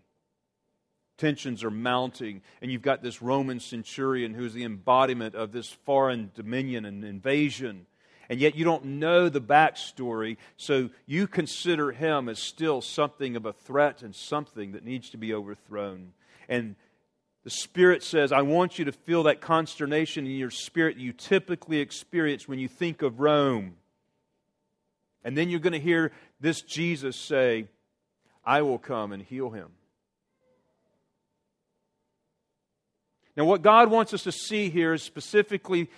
tensions 1.17 1.63
are 1.63 1.71
mounting, 1.71 2.41
and 2.62 2.71
you've 2.71 2.82
got 2.82 3.01
this 3.01 3.21
Roman 3.21 3.60
centurion 3.60 4.34
who's 4.34 4.54
the 4.54 4.63
embodiment 4.63 5.36
of 5.36 5.51
this 5.51 5.69
foreign 5.69 6.32
dominion 6.36 6.86
and 6.86 7.04
invasion. 7.04 7.86
And 8.30 8.39
yet 8.39 8.56
you 8.56 8.65
don't 8.65 8.86
know 8.86 9.30
the 9.30 9.41
backstory, 9.41 10.38
so 10.58 10.89
you 11.06 11.28
consider 11.28 11.91
him 11.91 12.28
as 12.28 12.39
still 12.39 12.82
something 12.82 13.36
of 13.36 13.45
a 13.45 13.54
threat 13.54 14.01
and 14.01 14.15
something 14.15 14.71
that 14.71 14.84
needs 14.84 15.12
to 15.12 15.17
be 15.17 15.34
overthrown. 15.34 16.13
And 16.49 16.75
the 17.43 17.51
Spirit 17.51 18.01
says, 18.01 18.32
I 18.32 18.41
want 18.41 18.80
you 18.80 18.86
to 18.86 18.91
feel 18.91 19.23
that 19.23 19.41
consternation 19.41 20.25
in 20.25 20.32
your 20.32 20.49
spirit 20.49 20.97
you 20.97 21.13
typically 21.13 21.78
experience 21.78 22.47
when 22.47 22.58
you 22.58 22.67
think 22.67 23.04
of 23.04 23.19
Rome. 23.19 23.75
And 25.23 25.38
then 25.38 25.49
you're 25.49 25.60
going 25.60 25.73
to 25.73 25.80
hear 25.80 26.12
this 26.39 26.62
Jesus 26.62 27.15
say, 27.15 27.67
I 28.43 28.63
will 28.63 28.80
come 28.80 29.12
and 29.12 29.21
heal 29.21 29.51
him. 29.51 29.69
Now, 33.36 33.45
what 33.45 33.62
God 33.62 33.91
wants 33.91 34.13
us 34.13 34.24
to 34.24 34.32
see 34.32 34.69
here 34.69 34.93
is 34.93 35.04
specifically 35.04 35.89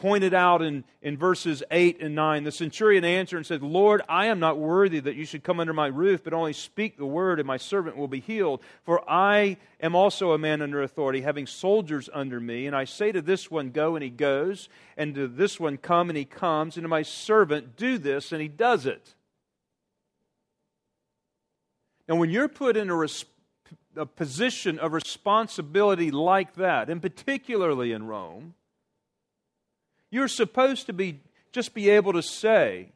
pointed 0.00 0.32
out 0.32 0.62
in, 0.62 0.82
in 1.02 1.18
verses 1.18 1.62
8 1.70 2.00
and 2.00 2.14
9. 2.14 2.44
The 2.44 2.52
centurion 2.52 3.04
answered 3.04 3.36
and 3.36 3.46
said, 3.46 3.62
Lord, 3.62 4.00
I 4.08 4.26
am 4.26 4.40
not 4.40 4.58
worthy 4.58 4.98
that 4.98 5.14
you 5.14 5.26
should 5.26 5.44
come 5.44 5.60
under 5.60 5.74
my 5.74 5.88
roof, 5.88 6.24
but 6.24 6.32
only 6.32 6.54
speak 6.54 6.96
the 6.96 7.04
word, 7.04 7.38
and 7.38 7.46
my 7.46 7.58
servant 7.58 7.98
will 7.98 8.08
be 8.08 8.20
healed. 8.20 8.62
For 8.82 9.08
I 9.08 9.58
am 9.78 9.94
also 9.94 10.32
a 10.32 10.38
man 10.38 10.62
under 10.62 10.82
authority, 10.82 11.20
having 11.20 11.46
soldiers 11.46 12.08
under 12.14 12.40
me. 12.40 12.66
And 12.66 12.74
I 12.74 12.84
say 12.84 13.12
to 13.12 13.20
this 13.20 13.50
one, 13.50 13.70
Go, 13.70 13.94
and 13.94 14.02
he 14.02 14.08
goes, 14.08 14.70
and 14.96 15.14
to 15.16 15.28
this 15.28 15.60
one, 15.60 15.76
Come, 15.76 16.08
and 16.08 16.16
he 16.16 16.24
comes, 16.24 16.76
and 16.76 16.84
to 16.84 16.88
my 16.88 17.02
servant, 17.02 17.76
Do 17.76 17.98
this, 17.98 18.32
and 18.32 18.40
he 18.40 18.48
does 18.48 18.86
it. 18.86 19.14
Now, 22.08 22.16
when 22.16 22.30
you're 22.30 22.48
put 22.48 22.76
in 22.76 22.88
a 22.88 22.96
a 23.96 24.06
position 24.06 24.78
of 24.78 24.92
responsibility 24.92 26.10
like 26.10 26.54
that, 26.54 26.88
and 26.88 27.02
particularly 27.02 27.92
in 27.92 28.06
Rome, 28.06 28.54
you're 30.10 30.28
supposed 30.28 30.86
to 30.86 30.92
be 30.92 31.20
just 31.52 31.74
be 31.74 31.90
able 31.90 32.12
to 32.12 32.22
say 32.22 32.92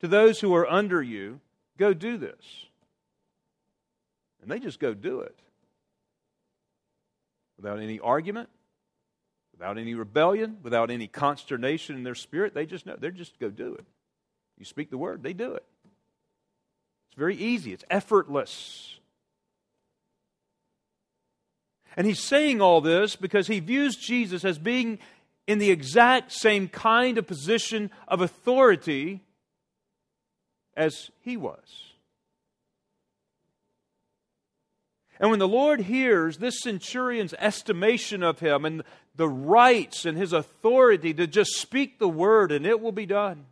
to 0.00 0.08
those 0.08 0.40
who 0.40 0.54
are 0.54 0.70
under 0.70 1.02
you, 1.02 1.40
go 1.78 1.94
do 1.94 2.18
this. 2.18 2.66
And 4.42 4.50
they 4.50 4.58
just 4.58 4.78
go 4.78 4.92
do 4.92 5.20
it. 5.20 5.34
without 7.56 7.80
any 7.80 7.98
argument, 8.00 8.50
without 9.52 9.78
any 9.78 9.94
rebellion, 9.94 10.58
without 10.62 10.90
any 10.90 11.06
consternation 11.06 11.96
in 11.96 12.02
their 12.02 12.14
spirit. 12.14 12.52
They 12.52 12.66
just 12.66 12.84
know. 12.84 12.96
They're 12.98 13.10
just 13.10 13.38
go 13.38 13.48
do 13.48 13.74
it. 13.74 13.86
You 14.58 14.64
speak 14.64 14.90
the 14.90 14.98
word, 14.98 15.22
they 15.22 15.32
do 15.32 15.54
it. 15.54 15.64
It's 17.08 17.16
very 17.16 17.36
easy, 17.36 17.72
it's 17.72 17.84
effortless. 17.88 18.98
And 21.96 22.06
he's 22.06 22.20
saying 22.20 22.60
all 22.60 22.80
this 22.80 23.16
because 23.16 23.46
he 23.46 23.60
views 23.60 23.96
Jesus 23.96 24.44
as 24.44 24.58
being 24.58 24.98
in 25.46 25.58
the 25.58 25.70
exact 25.70 26.32
same 26.32 26.68
kind 26.68 27.18
of 27.18 27.26
position 27.26 27.90
of 28.08 28.20
authority 28.20 29.20
as 30.76 31.10
he 31.20 31.36
was. 31.36 31.94
And 35.20 35.30
when 35.30 35.38
the 35.38 35.48
Lord 35.48 35.82
hears 35.82 36.38
this 36.38 36.60
centurion's 36.60 37.34
estimation 37.34 38.22
of 38.22 38.40
him 38.40 38.64
and 38.64 38.82
the 39.14 39.28
rights 39.28 40.04
and 40.04 40.18
his 40.18 40.32
authority 40.32 41.14
to 41.14 41.26
just 41.26 41.52
speak 41.52 41.98
the 41.98 42.08
word 42.08 42.50
and 42.50 42.66
it 42.66 42.80
will 42.80 42.92
be 42.92 43.06
done, 43.06 43.46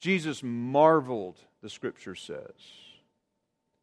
Jesus 0.00 0.42
marveled, 0.42 1.38
the 1.62 1.70
scripture 1.70 2.16
says. 2.16 2.52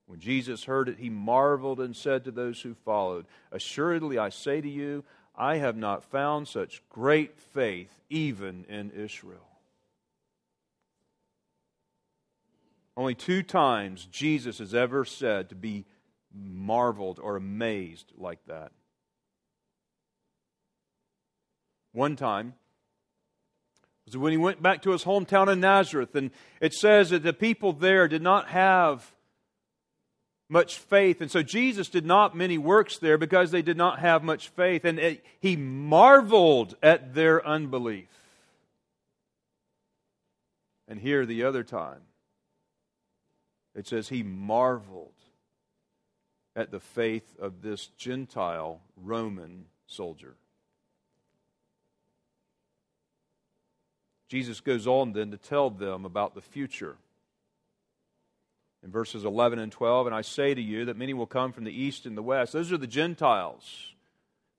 When 0.05 0.19
Jesus 0.19 0.65
heard 0.65 0.89
it, 0.89 0.99
he 0.99 1.09
marveled 1.09 1.79
and 1.79 1.95
said 1.95 2.25
to 2.25 2.31
those 2.31 2.61
who 2.61 2.73
followed, 2.73 3.25
Assuredly, 3.51 4.17
I 4.17 4.29
say 4.29 4.61
to 4.61 4.69
you, 4.69 5.03
I 5.35 5.57
have 5.57 5.77
not 5.77 6.03
found 6.03 6.47
such 6.47 6.83
great 6.89 7.39
faith 7.39 8.01
even 8.09 8.65
in 8.69 8.91
Israel. 8.91 9.47
Only 12.95 13.15
two 13.15 13.41
times 13.41 14.07
Jesus 14.11 14.59
has 14.59 14.75
ever 14.75 15.03
said 15.03 15.49
to 15.49 15.55
be 15.55 15.85
marveled 16.33 17.19
or 17.19 17.35
amazed 17.35 18.11
like 18.17 18.45
that. 18.47 18.71
One 21.91 22.15
time 22.15 22.53
was 24.05 24.17
when 24.17 24.31
he 24.31 24.37
went 24.37 24.61
back 24.61 24.81
to 24.83 24.91
his 24.91 25.03
hometown 25.03 25.51
in 25.51 25.59
Nazareth, 25.59 26.13
and 26.15 26.31
it 26.59 26.73
says 26.73 27.09
that 27.11 27.23
the 27.23 27.33
people 27.33 27.73
there 27.73 28.07
did 28.07 28.21
not 28.21 28.49
have 28.49 29.13
much 30.53 30.77
faith. 30.77 31.19
And 31.19 31.29
so 31.29 31.43
Jesus 31.43 31.89
did 31.89 32.05
not 32.05 32.37
many 32.37 32.57
works 32.57 32.99
there 32.99 33.17
because 33.17 33.51
they 33.51 33.63
did 33.63 33.75
not 33.75 33.99
have 33.99 34.23
much 34.23 34.49
faith. 34.49 34.85
And 34.85 34.99
it, 34.99 35.25
he 35.41 35.57
marveled 35.57 36.75
at 36.81 37.13
their 37.15 37.45
unbelief. 37.45 38.07
And 40.87 40.99
here, 41.01 41.25
the 41.25 41.43
other 41.43 41.63
time, 41.63 42.01
it 43.75 43.87
says 43.87 44.09
he 44.09 44.21
marveled 44.21 45.11
at 46.55 46.69
the 46.69 46.79
faith 46.79 47.35
of 47.39 47.63
this 47.63 47.87
Gentile 47.97 48.79
Roman 48.95 49.65
soldier. 49.87 50.35
Jesus 54.29 54.61
goes 54.61 54.85
on 54.85 55.13
then 55.13 55.31
to 55.31 55.37
tell 55.37 55.71
them 55.71 56.05
about 56.05 56.35
the 56.35 56.41
future. 56.41 56.95
In 58.83 58.91
verses 58.91 59.23
11 59.23 59.59
and 59.59 59.71
12, 59.71 60.07
and 60.07 60.15
I 60.15 60.21
say 60.21 60.53
to 60.53 60.61
you 60.61 60.85
that 60.85 60.97
many 60.97 61.13
will 61.13 61.25
come 61.25 61.53
from 61.53 61.63
the 61.63 61.71
east 61.71 62.05
and 62.05 62.17
the 62.17 62.21
west. 62.21 62.51
Those 62.51 62.71
are 62.71 62.77
the 62.77 62.85
Gentiles. 62.85 63.93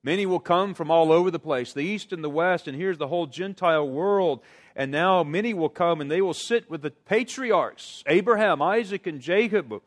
Many 0.02 0.24
will 0.24 0.40
come 0.40 0.74
from 0.74 0.90
all 0.90 1.12
over 1.12 1.30
the 1.30 1.38
place, 1.38 1.72
the 1.72 1.80
east 1.80 2.12
and 2.12 2.24
the 2.24 2.30
west, 2.30 2.66
and 2.66 2.76
here's 2.76 2.98
the 2.98 3.08
whole 3.08 3.26
Gentile 3.26 3.86
world. 3.86 4.40
And 4.74 4.90
now 4.90 5.24
many 5.24 5.52
will 5.52 5.68
come 5.68 6.00
and 6.00 6.10
they 6.10 6.22
will 6.22 6.34
sit 6.34 6.70
with 6.70 6.82
the 6.82 6.90
patriarchs, 6.90 8.02
Abraham, 8.06 8.62
Isaac, 8.62 9.06
and 9.06 9.20
Jacob, 9.20 9.82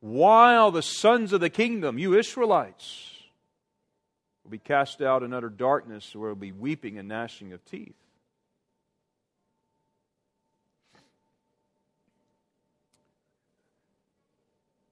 while 0.00 0.70
the 0.70 0.82
sons 0.82 1.32
of 1.32 1.40
the 1.40 1.50
kingdom, 1.50 1.98
you 1.98 2.16
Israelites, 2.16 3.12
will 4.44 4.50
be 4.50 4.58
cast 4.58 5.00
out 5.00 5.22
in 5.22 5.32
utter 5.32 5.50
darkness 5.50 6.14
where 6.14 6.28
will 6.28 6.36
be 6.36 6.52
weeping 6.52 6.98
and 6.98 7.08
gnashing 7.08 7.52
of 7.52 7.64
teeth. 7.64 7.96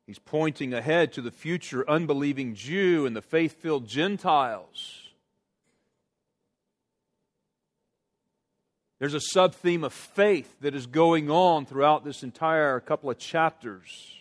He's 0.06 0.18
pointing 0.20 0.72
ahead 0.72 1.12
to 1.14 1.20
the 1.20 1.32
future 1.32 1.88
unbelieving 1.88 2.54
Jew 2.54 3.06
and 3.06 3.16
the 3.16 3.22
faith 3.22 3.60
filled 3.60 3.88
Gentiles. 3.88 5.02
There's 8.98 9.14
a 9.14 9.20
sub 9.20 9.54
theme 9.54 9.84
of 9.84 9.92
faith 9.92 10.60
that 10.60 10.74
is 10.74 10.86
going 10.86 11.30
on 11.30 11.66
throughout 11.66 12.04
this 12.04 12.22
entire 12.22 12.78
couple 12.80 13.10
of 13.10 13.18
chapters. 13.18 14.14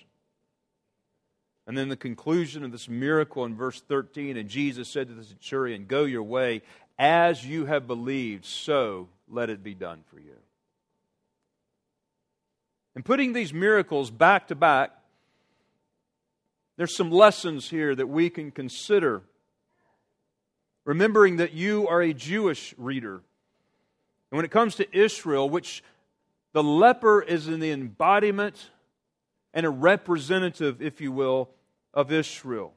And 1.68 1.78
then 1.78 1.90
the 1.90 1.96
conclusion 1.96 2.64
of 2.64 2.72
this 2.72 2.90
miracle 2.90 3.46
in 3.46 3.56
verse 3.56 3.82
13 3.82 4.38
and 4.38 4.50
Jesus 4.50 4.92
said 4.92 5.08
to 5.08 5.14
the 5.14 5.24
centurion, 5.24 5.86
Go 5.86 6.04
your 6.04 6.24
way, 6.24 6.62
as 7.00 7.46
you 7.46 7.66
have 7.66 7.88
believed, 7.88 8.46
so 8.46 9.08
let 9.30 9.50
it 9.50 9.64
be 9.64 9.74
done 9.74 10.04
for 10.08 10.20
you. 10.20 10.36
And 12.96 13.04
putting 13.04 13.34
these 13.34 13.54
miracles 13.54 14.12
back 14.12 14.48
to 14.48 14.56
back, 14.56 14.92
there's 16.78 16.96
some 16.96 17.12
lessons 17.12 17.70
here 17.70 17.96
that 17.96 18.08
we 18.08 18.30
can 18.30 18.52
consider. 18.52 19.22
Remembering 20.84 21.38
that 21.38 21.54
you 21.54 21.88
are 21.88 22.02
a 22.02 22.14
Jewish 22.14 22.76
reader 22.78 23.22
and 24.36 24.38
when 24.38 24.46
it 24.46 24.52
comes 24.52 24.76
to 24.76 24.98
Israel, 24.98 25.50
which 25.50 25.84
the 26.54 26.64
leper 26.64 27.22
is 27.22 27.48
in 27.48 27.60
the 27.60 27.72
embodiment 27.72 28.70
and 29.54 29.66
a 29.66 29.70
representative, 29.70 30.82
if 30.82 31.00
you 31.00 31.12
will, 31.12 31.50
of 31.94 32.12
Israel. 32.12 32.74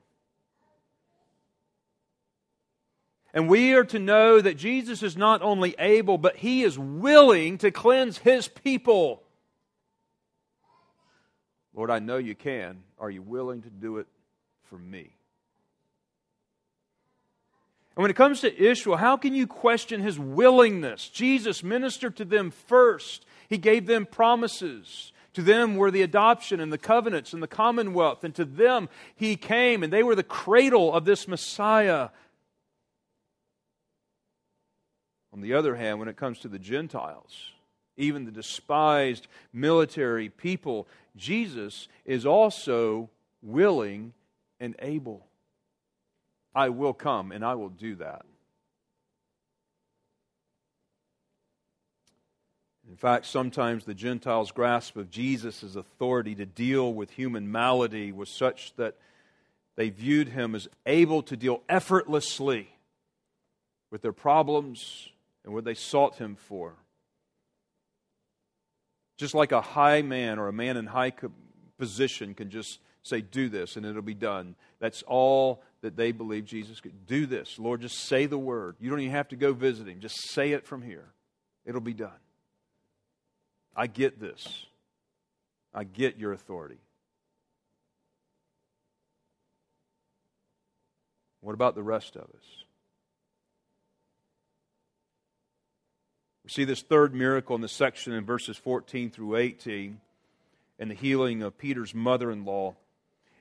And 3.35 3.49
we 3.49 3.75
are 3.75 3.85
to 3.87 3.99
know 3.99 4.41
that 4.41 4.57
Jesus 4.57 5.03
is 5.03 5.17
not 5.17 5.43
only 5.43 5.75
able, 5.79 6.19
but 6.19 6.37
he 6.37 6.63
is 6.63 6.79
willing 6.79 7.59
to 7.59 7.71
cleanse 7.71 8.19
his 8.19 8.49
people. 8.49 9.23
Lord, 11.79 11.93
I 11.93 12.01
know 12.01 12.17
you 12.17 12.35
can. 12.35 12.83
Are 12.99 13.09
you 13.09 13.23
willing 13.23 13.62
to 13.62 13.71
do 13.71 13.99
it 13.99 14.09
for 14.64 14.77
me? 14.77 15.14
And 17.95 18.03
when 18.03 18.11
it 18.11 18.17
comes 18.17 18.41
to 18.41 18.61
Israel, 18.61 18.97
how 18.97 19.17
can 19.17 19.33
you 19.33 19.47
question 19.47 20.03
his 20.03 20.19
willingness? 20.19 21.09
Jesus 21.09 21.62
ministered 21.62 22.17
to 22.17 22.25
them 22.25 22.51
first, 22.51 23.25
he 23.49 23.59
gave 23.59 23.87
them 23.87 24.07
promises. 24.07 25.12
To 25.35 25.43
them 25.43 25.77
were 25.77 25.93
the 25.93 26.03
adoption 26.03 26.59
and 26.59 26.73
the 26.73 26.79
covenants 26.79 27.33
and 27.33 27.41
the 27.41 27.47
commonwealth, 27.47 28.25
and 28.25 28.35
to 28.35 28.45
them 28.45 28.88
he 29.14 29.37
came, 29.37 29.85
and 29.85 29.93
they 29.93 30.03
were 30.03 30.17
the 30.17 30.25
cradle 30.25 30.93
of 30.93 31.05
this 31.05 31.29
Messiah. 31.29 32.09
On 35.33 35.41
the 35.43 35.55
other 35.55 35.77
hand, 35.77 36.01
when 36.01 36.09
it 36.09 36.17
comes 36.17 36.41
to 36.41 36.49
the 36.49 36.59
Gentiles, 36.59 37.53
even 37.99 38.25
the 38.25 38.31
despised 38.31 39.27
military 39.53 40.31
people, 40.31 40.89
Jesus 41.17 41.89
is 42.07 42.25
also 42.25 43.11
willing 43.43 44.15
and 44.61 44.75
able. 44.81 45.27
I 46.55 46.71
will 46.71 46.95
come 46.95 47.31
and 47.33 47.45
I 47.45 47.55
will 47.55 47.69
do 47.69 47.97
that. 47.97 48.25
In 52.89 52.97
fact, 52.97 53.27
sometimes 53.27 53.85
the 53.85 53.95
Gentiles' 53.95 54.51
grasp 54.51 54.97
of 54.97 55.11
Jesus' 55.11 55.77
authority 55.77 56.35
to 56.37 56.47
deal 56.47 56.95
with 56.95 57.11
human 57.11 57.53
malady 57.53 58.13
was 58.13 58.31
such 58.31 58.75
that 58.77 58.97
they 59.77 59.91
viewed 59.91 60.31
him 60.31 60.55
as 60.55 60.69
able 60.87 61.23
to 61.23 61.37
deal 61.37 61.63
effortlessly 61.69 62.69
with 63.91 64.03
their 64.03 64.13
problems 64.13 65.11
and 65.45 65.53
what 65.53 65.65
they 65.65 65.75
sought 65.75 66.17
him 66.17 66.35
for. 66.35 66.75
Just 69.19 69.35
like 69.35 69.53
a 69.53 69.61
high 69.61 70.01
man 70.01 70.39
or 70.39 70.49
a 70.49 70.53
man 70.53 70.77
in 70.77 70.87
high 70.87 71.13
position 71.77 72.35
can 72.35 72.49
just 72.49 72.79
say, 73.03 73.21
Do 73.21 73.49
this, 73.49 73.77
and 73.77 73.85
it'll 73.85 74.01
be 74.01 74.15
done. 74.15 74.55
That's 74.79 75.03
all 75.03 75.63
that 75.83 75.97
they 75.97 76.13
believe 76.13 76.45
Jesus 76.45 76.81
could. 76.81 77.07
Do 77.07 77.27
this. 77.27 77.59
Lord, 77.59 77.83
just 77.83 78.07
say 78.07 78.27
the 78.27 78.39
word. 78.39 78.77
You 78.81 78.91
don't 78.91 79.01
even 79.01 79.13
have 79.13 79.29
to 79.29 79.37
go 79.37 79.53
visit 79.53 79.89
him. 79.89 80.01
Just 80.01 80.31
say 80.31 80.53
it 80.53 80.67
from 80.67 80.83
here. 80.83 81.11
It'll 81.67 81.81
be 81.81 81.95
done. 81.95 82.11
I 83.77 83.89
get 83.89 84.21
this. 84.21 84.67
I 85.75 85.85
get 85.85 86.17
your 86.17 86.33
authority. 86.33 86.79
What 91.41 91.55
about 91.55 91.75
the 91.75 91.83
rest 91.83 92.17
of 92.17 92.23
us? 92.23 92.65
We 96.49 96.53
see 96.53 96.65
this 96.65 96.81
third 96.81 97.15
miracle 97.15 97.57
in 97.57 97.61
the 97.61 97.69
section 97.69 98.15
in 98.15 98.25
verses 98.25 98.57
14 98.57 99.11
through 99.11 99.37
18 99.37 100.01
and 100.79 100.91
the 100.91 100.95
healing 100.95 101.43
of 101.43 101.59
Peter's 101.59 101.95
mother 101.95 102.31
in 102.31 102.47
law. 102.47 102.75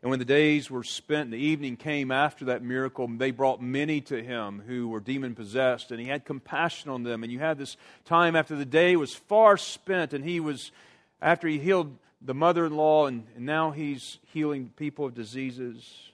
And 0.02 0.10
when 0.10 0.20
the 0.20 0.26
days 0.26 0.70
were 0.70 0.84
spent 0.84 1.22
and 1.22 1.32
the 1.32 1.38
evening 1.38 1.78
came 1.78 2.12
after 2.12 2.44
that 2.44 2.64
miracle, 2.64 3.08
they 3.08 3.32
brought 3.32 3.62
many 3.62 4.02
to 4.02 4.22
him 4.22 4.62
who 4.68 4.90
were 4.90 5.00
demon 5.00 5.36
possessed, 5.36 5.90
and 5.90 6.02
he 6.02 6.08
had 6.08 6.26
compassion 6.26 6.90
on 6.90 7.04
them. 7.04 7.24
And 7.24 7.32
you 7.32 7.40
had 7.40 7.58
this 7.58 7.78
time 8.04 8.36
after 8.36 8.58
the 8.58 8.66
day 8.66 8.98
was 8.98 9.16
far 9.16 9.56
spent, 9.56 10.12
and 10.12 10.26
he 10.26 10.42
was, 10.42 10.74
after 11.22 11.48
he 11.48 11.60
healed 11.60 11.98
the 12.22 12.34
mother 12.34 12.66
in 12.66 12.76
law, 12.76 13.06
and, 13.06 13.26
and 13.38 13.46
now 13.46 13.72
he's 13.72 14.18
healing 14.34 14.74
people 14.76 15.06
of 15.06 15.16
diseases. 15.16 16.12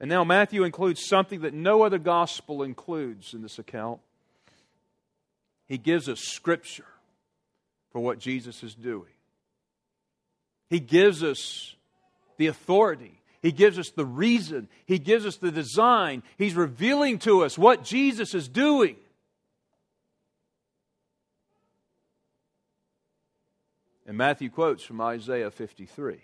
And 0.00 0.10
now 0.10 0.24
Matthew 0.24 0.64
includes 0.64 1.06
something 1.06 1.42
that 1.42 1.54
no 1.54 1.82
other 1.82 1.98
gospel 1.98 2.64
includes 2.64 3.32
in 3.32 3.40
this 3.40 3.60
account. 3.60 4.00
He 5.66 5.78
gives 5.78 6.08
us 6.08 6.20
scripture 6.20 6.86
for 7.90 8.00
what 8.00 8.18
Jesus 8.18 8.62
is 8.62 8.74
doing. 8.74 9.12
He 10.68 10.80
gives 10.80 11.22
us 11.22 11.74
the 12.36 12.48
authority. 12.48 13.20
He 13.42 13.52
gives 13.52 13.78
us 13.78 13.90
the 13.90 14.04
reason. 14.04 14.68
He 14.86 14.98
gives 14.98 15.26
us 15.26 15.36
the 15.36 15.52
design. 15.52 16.22
He's 16.36 16.54
revealing 16.54 17.18
to 17.20 17.44
us 17.44 17.56
what 17.56 17.84
Jesus 17.84 18.34
is 18.34 18.48
doing. 18.48 18.96
And 24.06 24.18
Matthew 24.18 24.50
quotes 24.50 24.82
from 24.82 25.00
Isaiah 25.00 25.50
53. 25.50 26.20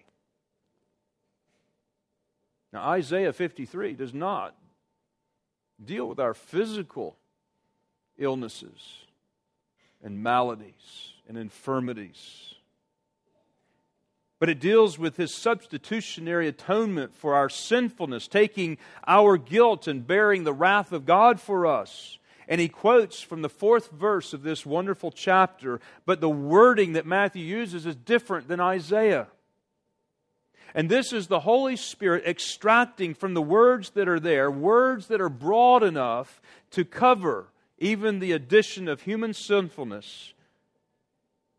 Now, 2.73 2.91
Isaiah 2.91 3.33
53 3.33 3.95
does 3.95 4.15
not 4.15 4.55
deal 5.83 6.07
with 6.07 6.21
our 6.21 6.35
physical 6.35 7.17
illnesses 8.19 9.07
and 10.03 10.23
maladies 10.23 11.13
and 11.29 11.37
infirmities, 11.37 12.55
but 14.39 14.49
it 14.49 14.59
deals 14.59 14.99
with 14.99 15.17
his 15.17 15.35
substitutionary 15.35 16.49
atonement 16.49 17.15
for 17.15 17.35
our 17.35 17.49
sinfulness, 17.49 18.27
taking 18.27 18.79
our 19.07 19.37
guilt 19.37 19.87
and 19.87 20.07
bearing 20.07 20.45
the 20.45 20.53
wrath 20.53 20.93
of 20.93 21.05
God 21.05 21.41
for 21.41 21.67
us. 21.67 22.19
And 22.49 22.61
he 22.61 22.69
quotes 22.69 23.21
from 23.21 23.43
the 23.43 23.49
fourth 23.49 23.91
verse 23.93 24.33
of 24.33 24.43
this 24.43 24.67
wonderful 24.67 25.13
chapter, 25.13 25.81
but 26.05 26.21
the 26.21 26.31
wording 26.31 26.95
that 26.95 27.07
Matthew 27.07 27.45
uses 27.45 27.87
is 27.87 27.95
different 27.95 28.49
than 28.49 28.61
Isaiah. 28.61 29.29
And 30.75 30.89
this 30.89 31.13
is 31.13 31.27
the 31.27 31.41
Holy 31.41 31.77
Spirit 31.77 32.25
extracting 32.27 33.15
from 33.15 33.35
the 33.35 33.43
words 33.43 33.91
that 33.91 34.09
are 34.09 34.21
there, 34.21 34.51
words 34.51 35.09
that 35.09 35.21
are 35.21 35.29
broad 35.29 35.83
enough 35.83 36.41
to 36.71 36.85
cover 36.85 37.49
even 37.81 38.19
the 38.19 38.33
addition 38.33 38.87
of 38.87 39.03
human 39.03 39.33
sinfulness 39.33 40.35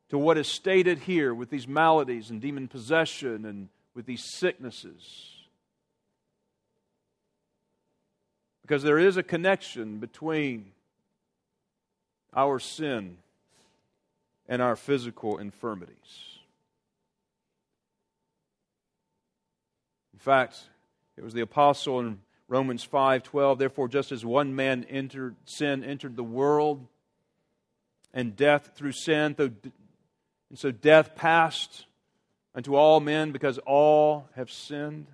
to 0.09 0.17
what 0.17 0.37
is 0.37 0.47
stated 0.47 0.99
here 0.99 1.33
with 1.33 1.49
these 1.49 1.67
maladies 1.67 2.29
and 2.29 2.39
demon 2.39 2.67
possession 2.67 3.45
and 3.45 3.69
with 3.95 4.05
these 4.05 4.23
sicknesses. 4.23 5.31
Because 8.61 8.83
there 8.83 8.99
is 8.99 9.17
a 9.17 9.23
connection 9.23 9.97
between 9.97 10.71
our 12.33 12.59
sin 12.59 13.17
and 14.47 14.61
our 14.61 14.75
physical 14.75 15.37
infirmities. 15.39 15.95
In 20.13 20.19
fact, 20.19 20.59
it 21.17 21.23
was 21.23 21.33
the 21.33 21.41
apostle 21.41 21.99
in 21.99 22.19
Romans 22.51 22.83
5:12, 22.83 23.59
therefore 23.59 23.87
just 23.87 24.11
as 24.11 24.25
one 24.25 24.53
man 24.53 24.83
entered 24.89 25.37
sin 25.45 25.85
entered 25.85 26.17
the 26.17 26.23
world 26.23 26.85
and 28.13 28.35
death 28.35 28.71
through 28.75 28.91
sin, 28.91 29.33
and 29.37 29.71
so 30.55 30.69
death 30.69 31.15
passed 31.15 31.85
unto 32.53 32.75
all 32.75 32.99
men 32.99 33.31
because 33.31 33.57
all 33.59 34.27
have 34.35 34.51
sinned. 34.51 35.07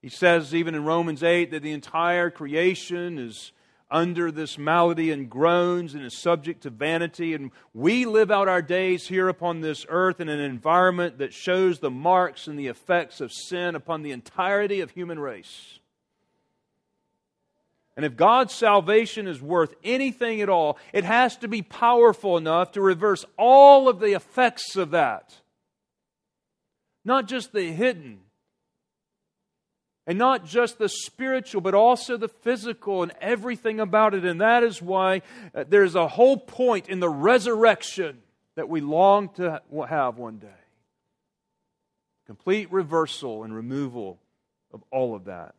He 0.00 0.08
says 0.08 0.52
even 0.52 0.74
in 0.74 0.84
Romans 0.84 1.22
8 1.22 1.52
that 1.52 1.62
the 1.62 1.70
entire 1.70 2.30
creation 2.30 3.16
is 3.16 3.52
under 3.88 4.32
this 4.32 4.58
malady 4.58 5.12
and 5.12 5.30
groans 5.30 5.94
and 5.94 6.04
is 6.04 6.20
subject 6.20 6.62
to 6.62 6.70
vanity. 6.70 7.32
And 7.32 7.52
we 7.74 8.06
live 8.06 8.32
out 8.32 8.48
our 8.48 8.62
days 8.62 9.06
here 9.06 9.28
upon 9.28 9.60
this 9.60 9.86
earth 9.88 10.20
in 10.20 10.28
an 10.28 10.40
environment 10.40 11.18
that 11.18 11.32
shows 11.32 11.78
the 11.78 11.92
marks 11.92 12.48
and 12.48 12.58
the 12.58 12.66
effects 12.66 13.20
of 13.20 13.30
sin 13.30 13.76
upon 13.76 14.02
the 14.02 14.10
entirety 14.10 14.80
of 14.80 14.90
human 14.90 15.20
race. 15.20 15.78
And 17.96 18.06
if 18.06 18.16
God's 18.16 18.54
salvation 18.54 19.28
is 19.28 19.42
worth 19.42 19.74
anything 19.84 20.40
at 20.40 20.48
all, 20.48 20.78
it 20.92 21.04
has 21.04 21.36
to 21.38 21.48
be 21.48 21.62
powerful 21.62 22.38
enough 22.38 22.72
to 22.72 22.80
reverse 22.80 23.24
all 23.36 23.88
of 23.88 24.00
the 24.00 24.14
effects 24.14 24.76
of 24.76 24.92
that. 24.92 25.34
Not 27.04 27.28
just 27.28 27.52
the 27.52 27.64
hidden 27.64 28.20
and 30.06 30.18
not 30.18 30.46
just 30.46 30.78
the 30.78 30.88
spiritual, 30.88 31.60
but 31.60 31.74
also 31.74 32.16
the 32.16 32.28
physical 32.28 33.02
and 33.02 33.12
everything 33.20 33.78
about 33.78 34.14
it. 34.14 34.24
And 34.24 34.40
that 34.40 34.62
is 34.62 34.80
why 34.80 35.22
uh, 35.54 35.64
there's 35.68 35.94
a 35.94 36.08
whole 36.08 36.38
point 36.38 36.88
in 36.88 36.98
the 36.98 37.08
resurrection 37.10 38.22
that 38.54 38.68
we 38.68 38.80
long 38.80 39.28
to 39.34 39.60
have 39.88 40.16
one 40.16 40.38
day. 40.38 40.48
Complete 42.26 42.72
reversal 42.72 43.44
and 43.44 43.54
removal 43.54 44.18
of 44.72 44.82
all 44.90 45.14
of 45.14 45.26
that. 45.26 45.54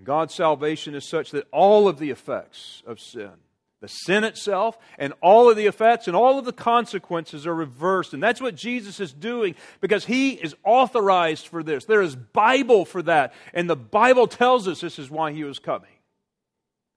And 0.00 0.06
God's 0.06 0.34
salvation 0.34 0.94
is 0.94 1.06
such 1.06 1.30
that 1.32 1.46
all 1.52 1.86
of 1.86 1.98
the 1.98 2.08
effects 2.08 2.82
of 2.86 2.98
sin 2.98 3.32
the 3.80 3.88
sin 3.88 4.24
itself 4.24 4.78
and 4.98 5.14
all 5.22 5.50
of 5.50 5.56
the 5.56 5.66
effects 5.66 6.06
and 6.06 6.14
all 6.14 6.38
of 6.38 6.44
the 6.44 6.52
consequences 6.52 7.46
are 7.46 7.54
reversed. 7.54 8.12
And 8.12 8.22
that's 8.22 8.40
what 8.40 8.54
Jesus 8.54 9.00
is 9.00 9.12
doing 9.12 9.54
because 9.80 10.04
he 10.04 10.32
is 10.32 10.54
authorized 10.64 11.48
for 11.48 11.62
this. 11.62 11.86
There 11.86 12.02
is 12.02 12.14
Bible 12.14 12.84
for 12.84 13.02
that. 13.02 13.32
And 13.54 13.70
the 13.70 13.76
Bible 13.76 14.26
tells 14.26 14.68
us 14.68 14.80
this 14.80 14.98
is 14.98 15.10
why 15.10 15.32
he 15.32 15.44
was 15.44 15.58
coming. 15.58 15.88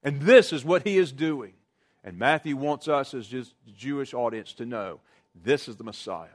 And 0.02 0.20
this 0.20 0.52
is 0.52 0.62
what 0.62 0.86
he 0.86 0.98
is 0.98 1.10
doing. 1.10 1.54
And 2.04 2.18
Matthew 2.18 2.54
wants 2.54 2.86
us 2.86 3.14
as 3.14 3.30
the 3.30 3.46
Jewish 3.74 4.12
audience 4.12 4.52
to 4.54 4.66
know 4.66 5.00
this 5.34 5.68
is 5.68 5.76
the 5.76 5.84
Messiah. 5.84 6.28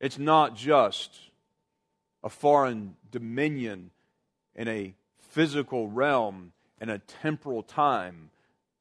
It's 0.00 0.18
not 0.18 0.56
just 0.56 1.20
a 2.24 2.30
foreign 2.30 2.96
dominion 3.10 3.90
in 4.60 4.68
a 4.68 4.94
physical 5.30 5.88
realm 5.88 6.52
in 6.82 6.90
a 6.90 6.98
temporal 6.98 7.62
time 7.62 8.28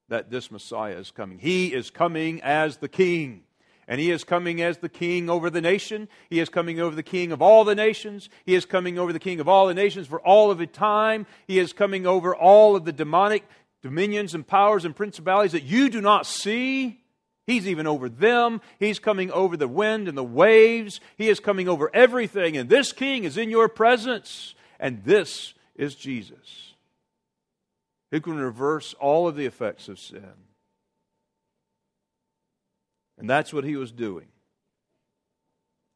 that 0.09 0.29
this 0.29 0.51
Messiah 0.51 0.97
is 0.97 1.09
coming. 1.09 1.39
He 1.39 1.73
is 1.73 1.89
coming 1.89 2.41
as 2.41 2.77
the 2.77 2.89
King. 2.89 3.43
And 3.87 4.01
he 4.01 4.11
is 4.11 4.25
coming 4.25 4.61
as 4.61 4.79
the 4.79 4.89
king 4.89 5.31
over 5.31 5.49
the 5.49 5.61
nation. 5.61 6.09
He 6.29 6.39
is 6.39 6.49
coming 6.49 6.79
over 6.79 6.95
the 6.95 7.01
king 7.01 7.31
of 7.31 7.41
all 7.41 7.63
the 7.63 7.73
nations. 7.73 8.29
He 8.45 8.53
is 8.53 8.65
coming 8.65 8.99
over 8.99 9.11
the 9.11 9.19
king 9.19 9.39
of 9.39 9.47
all 9.47 9.65
the 9.65 9.73
nations 9.73 10.05
for 10.05 10.19
all 10.19 10.51
of 10.51 10.59
the 10.59 10.67
time. 10.67 11.25
He 11.47 11.57
is 11.57 11.73
coming 11.73 12.05
over 12.05 12.35
all 12.35 12.75
of 12.75 12.85
the 12.85 12.91
demonic 12.91 13.47
dominions 13.81 14.35
and 14.35 14.45
powers 14.45 14.85
and 14.85 14.95
principalities 14.95 15.53
that 15.53 15.63
you 15.63 15.89
do 15.89 16.01
not 16.01 16.27
see. 16.27 17.01
He's 17.47 17.67
even 17.67 17.87
over 17.87 18.09
them. 18.09 18.61
He's 18.79 18.99
coming 18.99 19.31
over 19.31 19.57
the 19.57 19.67
wind 19.67 20.07
and 20.07 20.15
the 20.15 20.23
waves. 20.23 20.99
He 21.17 21.29
is 21.29 21.39
coming 21.39 21.67
over 21.67 21.89
everything. 21.91 22.57
And 22.57 22.69
this 22.69 22.91
king 22.91 23.23
is 23.23 23.37
in 23.37 23.49
your 23.49 23.67
presence. 23.67 24.53
And 24.79 25.03
this 25.03 25.55
is 25.79 25.95
Jesus 25.95 26.73
who 28.11 28.19
can 28.19 28.37
reverse 28.37 28.93
all 28.99 29.27
of 29.27 29.35
the 29.35 29.45
effects 29.45 29.87
of 29.87 29.97
sin. 29.97 30.33
And 33.17 33.29
that's 33.29 33.53
what 33.53 33.63
he 33.63 33.75
was 33.75 33.91
doing. 33.91 34.27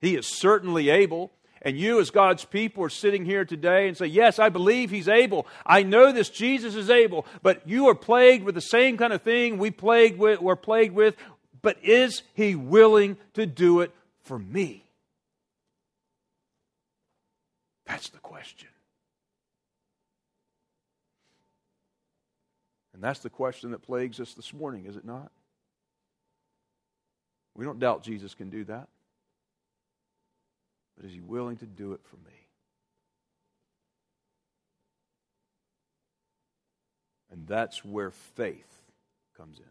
He 0.02 0.16
is 0.16 0.28
certainly 0.28 0.90
able. 0.90 1.32
And 1.62 1.78
you, 1.78 2.00
as 2.00 2.12
God's 2.12 2.44
people, 2.44 2.84
are 2.84 2.90
sitting 2.90 3.26
here 3.26 3.46
today 3.46 3.88
and 3.88 3.96
say, 3.96 4.08
Yes, 4.08 4.38
I 4.38 4.50
believe 4.50 4.90
He's 4.90 5.08
able. 5.08 5.48
I 5.66 5.84
know 5.84 6.12
this 6.12 6.30
Jesus 6.30 6.76
is 6.76 6.90
able. 6.90 7.26
But 7.42 7.66
you 7.66 7.88
are 7.88 7.96
plagued 7.96 8.44
with 8.44 8.54
the 8.54 8.62
same 8.62 8.98
kind 8.98 9.14
of 9.14 9.22
thing 9.22 9.58
we 9.58 9.72
plagued 9.72 10.20
with, 10.20 10.42
we're 10.42 10.58
plagued 10.58 10.94
with. 10.94 11.16
But 11.62 11.78
is 11.82 12.24
He 12.34 12.54
willing 12.54 13.16
to 13.36 13.46
do 13.46 13.80
it 13.80 13.94
for 14.24 14.38
me? 14.38 14.86
That's 17.86 18.10
the 18.10 18.20
question. 18.20 18.68
And 23.04 23.10
that's 23.10 23.20
the 23.20 23.30
question 23.30 23.72
that 23.72 23.82
plagues 23.82 24.22
us 24.22 24.34
this 24.34 24.54
morning, 24.54 24.86
is 24.86 24.96
it 24.96 25.04
not? 25.04 25.30
We 27.54 27.66
don't 27.66 27.78
doubt 27.78 28.02
Jesus 28.02 28.34
can 28.34 28.50
do 28.50 28.64
that. 28.64 28.88
But 30.96 31.08
is 31.08 31.12
he 31.12 31.20
willing 31.20 31.58
to 31.58 31.66
do 31.66 31.92
it 31.92 32.00
for 32.06 32.16
me? 32.16 32.48
And 37.30 37.46
that's 37.46 37.84
where 37.84 38.12
faith 38.12 38.72
comes 39.36 39.60
in. 39.60 39.66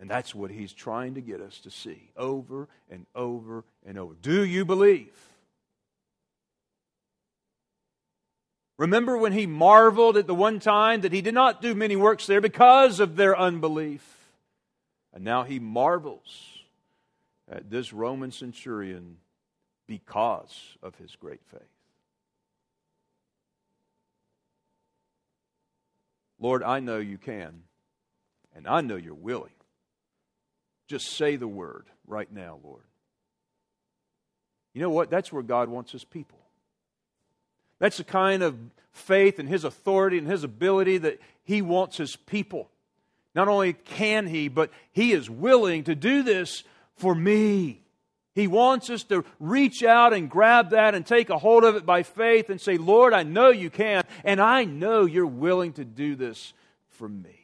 And 0.00 0.08
that's 0.08 0.34
what 0.34 0.50
he's 0.50 0.72
trying 0.72 1.16
to 1.16 1.20
get 1.20 1.42
us 1.42 1.60
to 1.60 1.70
see 1.70 2.12
over 2.16 2.66
and 2.88 3.04
over 3.14 3.62
and 3.84 3.98
over. 3.98 4.14
Do 4.22 4.42
you 4.42 4.64
believe? 4.64 5.12
Remember 8.78 9.18
when 9.18 9.32
he 9.32 9.46
marveled 9.46 10.16
at 10.16 10.28
the 10.28 10.34
one 10.34 10.60
time 10.60 11.00
that 11.00 11.12
he 11.12 11.20
did 11.20 11.34
not 11.34 11.60
do 11.60 11.74
many 11.74 11.96
works 11.96 12.26
there 12.26 12.40
because 12.40 13.00
of 13.00 13.16
their 13.16 13.36
unbelief. 13.36 14.16
And 15.12 15.24
now 15.24 15.42
he 15.42 15.58
marvels 15.58 16.58
at 17.50 17.70
this 17.70 17.92
Roman 17.92 18.30
centurion 18.30 19.16
because 19.88 20.76
of 20.80 20.94
his 20.94 21.16
great 21.16 21.40
faith. 21.50 21.62
Lord, 26.38 26.62
I 26.62 26.78
know 26.78 26.98
you 26.98 27.18
can, 27.18 27.62
and 28.54 28.68
I 28.68 28.80
know 28.80 28.94
you're 28.94 29.12
willing. 29.14 29.50
Just 30.86 31.16
say 31.16 31.34
the 31.34 31.48
word 31.48 31.86
right 32.06 32.30
now, 32.32 32.60
Lord. 32.62 32.84
You 34.72 34.82
know 34.82 34.90
what? 34.90 35.10
That's 35.10 35.32
where 35.32 35.42
God 35.42 35.68
wants 35.68 35.90
his 35.90 36.04
people. 36.04 36.37
That's 37.78 37.98
the 37.98 38.04
kind 38.04 38.42
of 38.42 38.56
faith 38.92 39.38
and 39.38 39.48
his 39.48 39.64
authority 39.64 40.18
and 40.18 40.26
his 40.26 40.44
ability 40.44 40.98
that 40.98 41.20
he 41.44 41.62
wants 41.62 41.96
his 41.96 42.16
people. 42.16 42.68
Not 43.34 43.48
only 43.48 43.72
can 43.72 44.26
he, 44.26 44.48
but 44.48 44.70
he 44.90 45.12
is 45.12 45.30
willing 45.30 45.84
to 45.84 45.94
do 45.94 46.22
this 46.22 46.64
for 46.96 47.14
me. 47.14 47.82
He 48.34 48.46
wants 48.46 48.90
us 48.90 49.02
to 49.04 49.24
reach 49.40 49.82
out 49.82 50.12
and 50.12 50.30
grab 50.30 50.70
that 50.70 50.94
and 50.94 51.04
take 51.04 51.30
a 51.30 51.38
hold 51.38 51.64
of 51.64 51.76
it 51.76 51.84
by 51.84 52.02
faith 52.02 52.50
and 52.50 52.60
say, 52.60 52.76
Lord, 52.76 53.12
I 53.12 53.22
know 53.22 53.50
you 53.50 53.70
can, 53.70 54.04
and 54.24 54.40
I 54.40 54.64
know 54.64 55.04
you're 55.04 55.26
willing 55.26 55.72
to 55.74 55.84
do 55.84 56.14
this 56.14 56.52
for 56.88 57.08
me. 57.08 57.34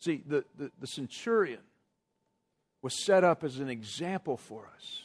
See, 0.00 0.22
the, 0.26 0.44
the, 0.56 0.70
the 0.78 0.86
centurion 0.86 1.60
was 2.82 3.04
set 3.04 3.24
up 3.24 3.42
as 3.42 3.58
an 3.58 3.68
example 3.68 4.36
for 4.36 4.68
us. 4.76 5.02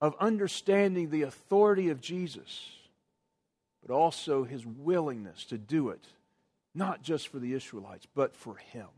Of 0.00 0.14
understanding 0.20 1.10
the 1.10 1.22
authority 1.22 1.88
of 1.88 2.00
Jesus 2.00 2.70
but 3.88 3.94
also 3.94 4.44
his 4.44 4.66
willingness 4.66 5.44
to 5.46 5.58
do 5.58 5.88
it, 5.88 6.04
not 6.74 7.02
just 7.02 7.28
for 7.28 7.38
the 7.38 7.54
Israelites, 7.54 8.06
but 8.14 8.34
for 8.36 8.56
him. 8.56 8.88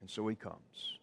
And 0.00 0.10
so 0.10 0.26
he 0.26 0.34
comes. 0.34 0.98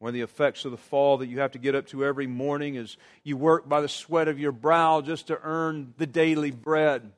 One 0.00 0.08
of 0.08 0.14
the 0.14 0.22
effects 0.22 0.64
of 0.64 0.70
the 0.70 0.78
fall 0.78 1.18
that 1.18 1.26
you 1.26 1.40
have 1.40 1.52
to 1.52 1.58
get 1.58 1.74
up 1.74 1.86
to 1.88 2.04
every 2.04 2.26
morning 2.26 2.74
is 2.74 2.96
you 3.22 3.36
work 3.36 3.68
by 3.68 3.82
the 3.82 3.88
sweat 3.88 4.28
of 4.28 4.38
your 4.38 4.52
brow 4.52 5.02
just 5.02 5.26
to 5.26 5.38
earn 5.42 5.94
the 5.98 6.06
daily 6.06 6.50
bread. 6.50 7.12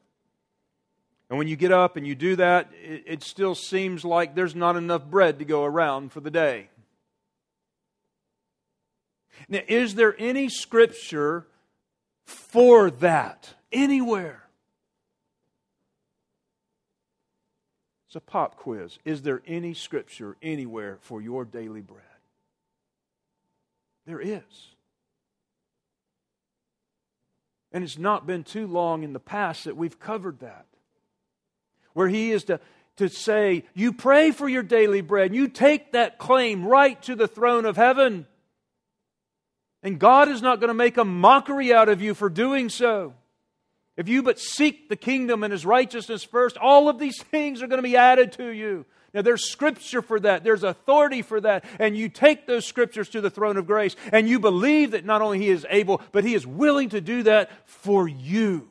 And 1.31 1.39
when 1.39 1.49
you 1.49 1.57
get 1.57 1.73
up 1.73 1.97
and 1.97 2.07
you 2.07 2.15
do 2.15 2.37
that, 2.37 2.71
it, 2.83 3.05
it 3.07 3.23
still 3.23 3.55
seems 3.55 4.05
like 4.05 4.35
there's 4.35 4.57
not 4.57 4.77
enough 4.77 5.07
bread 5.07 5.39
to 5.39 5.45
go 5.45 5.65
around 5.65 6.13
for 6.13 6.21
the 6.21 6.31
day. 6.31 6.69
Now, 9.49 9.61
is 9.69 9.95
there 9.95 10.15
any 10.19 10.49
scripture 10.49 11.47
for 12.25 12.91
that 12.91 13.55
anywhere. 13.73 14.43
It's 18.07 18.17
a 18.17 18.21
pop 18.21 18.57
quiz. 18.57 18.99
Is 19.05 19.23
there 19.23 19.43
any 19.47 19.75
scripture 19.75 20.37
anywhere 20.43 20.99
for 21.01 21.23
your 21.23 21.45
daily 21.45 21.81
bread? 21.81 22.03
There 24.07 24.21
is. 24.21 24.43
And 27.73 27.83
it's 27.83 27.97
not 27.97 28.27
been 28.27 28.45
too 28.45 28.67
long 28.67 29.03
in 29.03 29.15
the 29.15 29.21
past 29.21 29.65
that 29.65 29.77
we've 29.77 29.99
covered 29.99 30.41
that. 30.41 30.67
Where 31.95 32.09
he 32.09 32.33
is 32.33 32.45
to, 32.45 32.61
to 32.97 33.09
say, 33.09 33.65
You 33.75 33.95
pray 33.95 34.31
for 34.31 34.47
your 34.47 34.63
daily 34.63 35.01
bread, 35.01 35.35
you 35.35 35.49
take 35.49 35.93
that 35.93 36.19
claim 36.19 36.67
right 36.67 37.01
to 37.05 37.15
the 37.15 37.29
throne 37.29 37.65
of 37.65 37.77
heaven. 37.77 38.27
And 39.83 39.99
God 39.99 40.29
is 40.29 40.43
not 40.43 40.61
going 40.61 40.69
to 40.69 40.75
make 40.75 40.97
a 40.97 41.05
mockery 41.05 41.73
out 41.73 41.89
of 41.89 42.01
you 42.01 42.15
for 42.15 42.29
doing 42.29 42.69
so. 42.69 43.15
If 43.97 44.09
you 44.09 44.23
but 44.23 44.39
seek 44.39 44.89
the 44.89 44.97
kingdom 44.97 45.43
and 45.43 45.53
his 45.53 45.67
righteousness 45.67 46.25
first, 46.25 46.57
all 46.57 46.89
of 46.89 46.99
these 46.99 47.21
things 47.23 47.63
are 47.63 47.67
going 47.67 47.79
to 47.79 47.89
be 47.89 47.97
added 47.97 48.33
to 48.33 48.49
you. 48.49 48.87
Now, 49.13 49.21
there's 49.21 49.51
scripture 49.51 50.01
for 50.01 50.19
that, 50.21 50.43
there's 50.43 50.63
authority 50.63 51.21
for 51.21 51.39
that, 51.43 51.67
and 51.79 51.95
you 51.95 52.09
take 52.09 52.47
those 52.47 52.65
scriptures 52.65 53.11
to 53.11 53.21
the 53.21 53.29
throne 53.29 53.59
of 53.59 53.67
grace, 53.67 53.95
and 54.11 54.27
you 54.27 54.41
believe 54.41 54.93
that 54.93 55.05
not 55.05 55.21
only 55.21 55.39
he 55.39 55.51
is 55.51 55.67
able, 55.69 56.01
but 56.13 56.25
he 56.25 56.35
is 56.35 56.47
willing 56.47 56.89
to 56.91 57.01
do 57.03 57.23
that 57.25 57.51
for 57.67 58.09
you. 58.09 58.71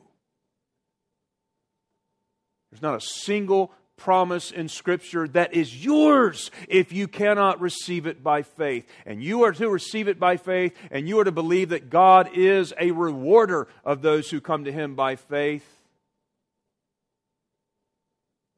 There's 2.72 2.82
not 2.82 2.96
a 2.96 3.00
single 3.00 3.70
promise 4.02 4.50
in 4.50 4.68
Scripture 4.68 5.28
that 5.28 5.54
is 5.54 5.84
yours 5.84 6.50
if 6.68 6.92
you 6.92 7.06
cannot 7.06 7.60
receive 7.60 8.04
it 8.04 8.20
by 8.20 8.42
faith. 8.42 8.84
And 9.06 9.22
you 9.22 9.44
are 9.44 9.52
to 9.52 9.70
receive 9.70 10.08
it 10.08 10.18
by 10.18 10.36
faith, 10.36 10.76
and 10.90 11.08
you 11.08 11.20
are 11.20 11.24
to 11.24 11.30
believe 11.30 11.68
that 11.68 11.88
God 11.88 12.30
is 12.34 12.74
a 12.80 12.90
rewarder 12.90 13.68
of 13.84 14.02
those 14.02 14.28
who 14.28 14.40
come 14.40 14.64
to 14.64 14.72
Him 14.72 14.96
by 14.96 15.14
faith. 15.14 15.64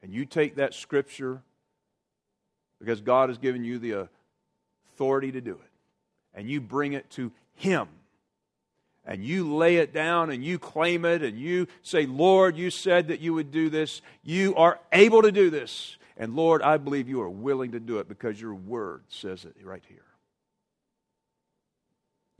And 0.02 0.14
you 0.14 0.24
take 0.24 0.56
that 0.56 0.72
Scripture 0.72 1.42
because 2.78 3.02
God 3.02 3.28
has 3.28 3.36
given 3.36 3.64
you 3.64 3.78
the 3.78 4.08
authority 4.92 5.30
to 5.32 5.42
do 5.42 5.52
it, 5.52 5.70
and 6.34 6.48
you 6.48 6.62
bring 6.62 6.94
it 6.94 7.10
to 7.10 7.32
Him 7.54 7.88
and 9.06 9.24
you 9.24 9.54
lay 9.54 9.76
it 9.76 9.92
down 9.92 10.30
and 10.30 10.44
you 10.44 10.58
claim 10.58 11.04
it 11.04 11.22
and 11.22 11.38
you 11.38 11.66
say, 11.82 12.06
Lord, 12.06 12.56
you 12.56 12.70
said 12.70 13.08
that 13.08 13.20
you 13.20 13.34
would 13.34 13.50
do 13.50 13.68
this. 13.68 14.00
You 14.22 14.54
are 14.56 14.78
able 14.92 15.22
to 15.22 15.32
do 15.32 15.50
this. 15.50 15.96
And 16.16 16.34
Lord, 16.34 16.62
I 16.62 16.76
believe 16.76 17.08
you 17.08 17.20
are 17.20 17.30
willing 17.30 17.72
to 17.72 17.80
do 17.80 17.98
it 17.98 18.08
because 18.08 18.40
your 18.40 18.54
word 18.54 19.02
says 19.08 19.44
it 19.44 19.56
right 19.62 19.82
here. 19.88 20.04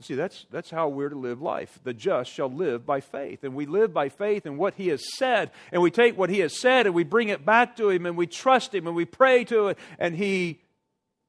See, 0.01 0.15
that's, 0.15 0.45
that's 0.51 0.69
how 0.69 0.89
we're 0.89 1.09
to 1.09 1.17
live 1.17 1.41
life. 1.41 1.79
The 1.83 1.93
just 1.93 2.29
shall 2.29 2.51
live 2.51 2.85
by 2.85 2.99
faith. 2.99 3.43
And 3.43 3.55
we 3.55 3.65
live 3.65 3.93
by 3.93 4.09
faith 4.09 4.45
in 4.45 4.57
what 4.57 4.73
He 4.75 4.89
has 4.89 5.03
said. 5.17 5.51
And 5.71 5.81
we 5.81 5.89
take 5.89 6.17
what 6.17 6.29
He 6.29 6.39
has 6.39 6.59
said 6.59 6.85
and 6.85 6.93
we 6.93 7.03
bring 7.03 7.29
it 7.29 7.45
back 7.45 7.77
to 7.77 7.89
Him 7.89 8.05
and 8.05 8.17
we 8.17 8.27
trust 8.27 8.75
Him 8.75 8.87
and 8.87 8.95
we 8.95 9.05
pray 9.05 9.45
to 9.45 9.69
it. 9.69 9.79
And 9.97 10.15
He, 10.15 10.59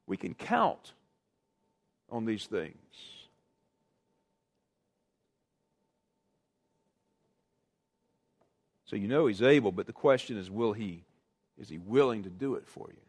we 0.06 0.16
can 0.16 0.34
count 0.34 0.92
on 2.10 2.24
these 2.24 2.46
things. 2.46 2.74
So 8.86 8.96
you 8.96 9.08
know 9.08 9.26
he's 9.26 9.42
able, 9.42 9.72
but 9.72 9.86
the 9.86 9.92
question 9.92 10.36
is 10.38 10.50
will 10.50 10.72
he 10.72 11.04
is 11.58 11.68
he 11.68 11.78
willing 11.78 12.24
to 12.24 12.30
do 12.30 12.54
it 12.54 12.66
for 12.66 12.88
you? 12.90 13.00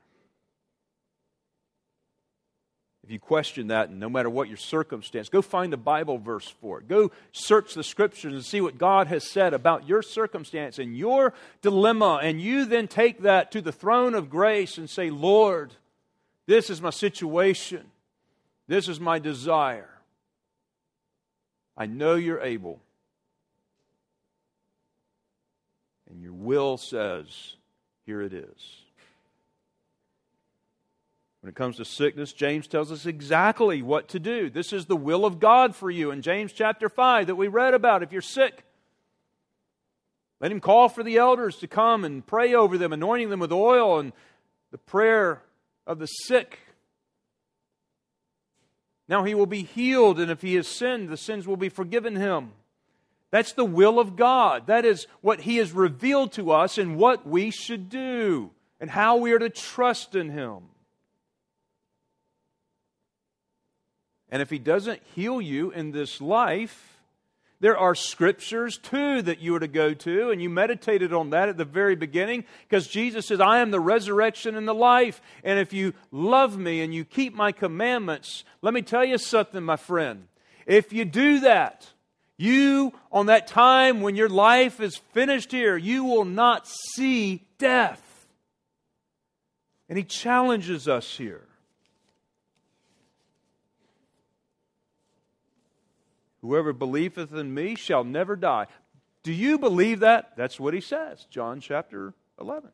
If 3.03 3.11
you 3.11 3.19
question 3.19 3.67
that, 3.67 3.88
and 3.88 4.01
no 4.01 4.09
matter 4.09 4.30
what 4.30 4.49
your 4.49 4.57
circumstance, 4.57 5.30
go 5.30 5.41
find 5.41 5.73
a 5.73 5.78
Bible 5.78 6.17
verse 6.17 6.49
for 6.59 6.80
it. 6.80 6.89
Go 6.89 7.11
search 7.32 7.73
the 7.73 7.84
scriptures 7.84 8.34
and 8.34 8.43
see 8.43 8.59
what 8.59 8.78
God 8.78 9.07
has 9.07 9.30
said 9.30 9.53
about 9.53 9.88
your 9.88 10.01
circumstance 10.01 10.78
and 10.78 10.97
your 10.97 11.34
dilemma. 11.61 12.19
And 12.21 12.41
you 12.41 12.65
then 12.65 12.89
take 12.89 13.21
that 13.21 13.51
to 13.53 13.61
the 13.61 13.71
throne 13.71 14.13
of 14.13 14.30
grace 14.30 14.78
and 14.78 14.89
say, 14.89 15.09
Lord, 15.09 15.73
this 16.47 16.69
is 16.69 16.82
my 16.82 16.89
situation. 16.89 17.86
This 18.67 18.89
is 18.89 18.99
my 18.99 19.19
desire. 19.19 19.89
I 21.78 21.86
know 21.86 22.15
you're 22.15 22.41
able. 22.41 22.82
And 26.10 26.22
your 26.22 26.34
will 26.34 26.78
says, 26.78 27.55
here 28.05 28.22
it 28.22 28.34
is. 28.34 28.82
When 31.41 31.49
it 31.49 31.55
comes 31.55 31.78
to 31.78 31.86
sickness, 31.86 32.34
James 32.34 32.68
tells 32.68 32.91
us 32.91 33.05
exactly 33.05 33.82
what 33.82 34.10
to 34.10 34.20
do. 34.20 34.49
This 34.49 34.74
is 34.74 34.86
the 34.86 34.95
will 34.95 35.26
of 35.26 35.39
God 35.39 35.76
for 35.76 35.89
you 35.91 36.12
in 36.12 36.22
James 36.22 36.51
chapter 36.51 36.89
5 36.89 37.28
that 37.28 37.36
we 37.36 37.47
read 37.47 37.74
about. 37.74 38.03
If 38.03 38.12
you're 38.12 38.22
sick, 38.22 38.64
let 40.39 40.51
him 40.51 40.60
call 40.60 40.89
for 40.89 41.03
the 41.03 41.18
elders 41.18 41.58
to 41.58 41.68
come 41.68 42.03
and 42.03 42.26
pray 42.26 42.53
over 42.53 42.78
them, 42.78 42.93
anointing 42.93 43.30
them 43.30 43.39
with 43.39 43.51
oil 43.51 43.99
and 43.99 44.14
the 44.72 44.78
prayer 44.78 45.41
of 45.86 45.99
the 45.99 46.08
sick. 46.08 46.60
Now 49.08 49.24
he 49.24 49.36
will 49.36 49.45
be 49.45 49.64
healed, 49.64 50.20
and 50.20 50.30
if 50.30 50.41
he 50.41 50.55
has 50.55 50.68
sinned, 50.68 51.10
the 51.10 51.18
sins 51.18 51.47
will 51.47 51.58
be 51.58 51.70
forgiven 51.70 52.16
him. 52.16 52.51
That's 53.32 53.53
the 53.53 53.65
will 53.65 53.99
of 53.99 54.15
God. 54.15 54.67
That 54.67 54.86
is 54.86 55.07
what 55.21 55.41
He 55.41 55.57
has 55.57 55.71
revealed 55.71 56.32
to 56.34 56.51
us 56.51 56.78
and 56.78 56.97
what 56.97 57.28
we 57.28 57.51
should 57.51 57.89
do 57.89 58.51
and 58.80 58.89
how 58.89 59.17
we 59.17 59.32
are 59.34 59.39
to 59.39 59.49
trust 59.49 60.15
in 60.15 60.30
Him. 60.30 60.63
And 64.30 64.41
if 64.41 64.49
He 64.49 64.59
doesn't 64.59 65.01
heal 65.15 65.41
you 65.41 65.71
in 65.71 65.91
this 65.91 66.21
life, 66.21 66.97
there 67.59 67.78
are 67.78 67.95
scriptures 67.95 68.78
too 68.78 69.21
that 69.23 69.39
you 69.39 69.55
are 69.55 69.59
to 69.59 69.67
go 69.67 69.93
to, 69.93 70.30
and 70.30 70.41
you 70.41 70.49
meditated 70.49 71.11
on 71.11 71.32
that 71.32 71.49
at 71.49 71.57
the 71.57 71.65
very 71.65 71.95
beginning 71.95 72.45
because 72.67 72.88
Jesus 72.88 73.25
says, 73.25 73.39
I 73.39 73.59
am 73.59 73.71
the 73.71 73.80
resurrection 73.80 74.55
and 74.55 74.67
the 74.67 74.75
life. 74.75 75.21
And 75.43 75.57
if 75.59 75.73
you 75.73 75.93
love 76.11 76.57
me 76.57 76.82
and 76.82 76.93
you 76.93 77.03
keep 77.03 77.34
my 77.34 77.51
commandments, 77.51 78.45
let 78.61 78.73
me 78.73 78.84
tell 78.84 79.03
you 79.03 79.17
something, 79.17 79.63
my 79.63 79.75
friend. 79.75 80.28
If 80.67 80.93
you 80.93 81.03
do 81.03 81.39
that, 81.39 81.91
you, 82.38 82.94
on 83.12 83.26
that 83.28 83.48
time 83.48 84.02
when 84.02 84.16
your 84.16 84.30
life 84.30 84.80
is 84.80 84.98
finished 85.14 85.52
here, 85.52 85.76
you 85.76 86.04
will 86.04 86.26
not 86.26 86.68
see 86.68 87.44
death. 87.58 88.04
And 89.90 89.98
he 89.98 90.04
challenges 90.04 90.88
us 90.88 91.18
here. 91.18 91.48
Whoever 96.42 96.74
believeth 96.74 97.34
in 97.34 97.54
me 97.54 97.76
shall 97.76 98.04
never 98.04 98.36
die. 98.36 98.68
Do 99.24 99.34
you 99.34 99.58
believe 99.58 100.02
that? 100.02 100.38
That's 100.38 100.60
what 100.60 100.74
he 100.74 100.82
says, 100.82 101.26
John 101.30 101.60
chapter 101.60 102.14
11. 102.40 102.70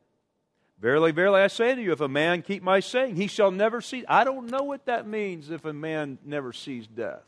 Verily, 0.80 1.12
verily, 1.12 1.40
I 1.40 1.46
say 1.46 1.74
to 1.74 1.80
you, 1.80 1.92
if 1.92 2.00
a 2.00 2.08
man 2.08 2.42
keep 2.42 2.62
my 2.62 2.80
saying, 2.80 3.16
he 3.16 3.26
shall 3.26 3.50
never 3.50 3.80
see. 3.80 4.04
I 4.06 4.24
don't 4.24 4.50
know 4.50 4.62
what 4.62 4.84
that 4.86 5.06
means 5.06 5.50
if 5.50 5.64
a 5.64 5.72
man 5.72 6.18
never 6.24 6.52
sees 6.52 6.86
death. 6.86 7.22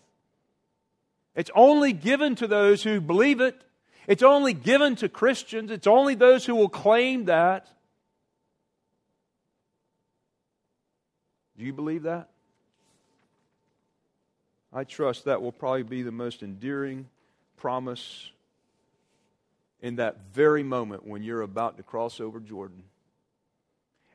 It's 1.36 1.50
only 1.54 1.92
given 1.92 2.34
to 2.36 2.46
those 2.46 2.82
who 2.82 3.00
believe 3.00 3.40
it. 3.40 3.62
It's 4.08 4.22
only 4.22 4.54
given 4.54 4.96
to 4.96 5.08
Christians. 5.08 5.70
It's 5.70 5.86
only 5.86 6.14
those 6.14 6.46
who 6.46 6.54
will 6.54 6.70
claim 6.70 7.26
that. 7.26 7.68
Do 11.58 11.64
you 11.64 11.72
believe 11.72 12.04
that? 12.04 12.30
I 14.72 14.84
trust 14.84 15.26
that 15.26 15.40
will 15.40 15.52
probably 15.52 15.82
be 15.82 16.02
the 16.02 16.12
most 16.12 16.42
endearing 16.42 17.08
promise 17.56 18.30
in 19.80 19.96
that 19.96 20.16
very 20.32 20.62
moment 20.62 21.06
when 21.06 21.22
you're 21.22 21.42
about 21.42 21.76
to 21.76 21.82
cross 21.82 22.20
over 22.20 22.40
Jordan. 22.40 22.82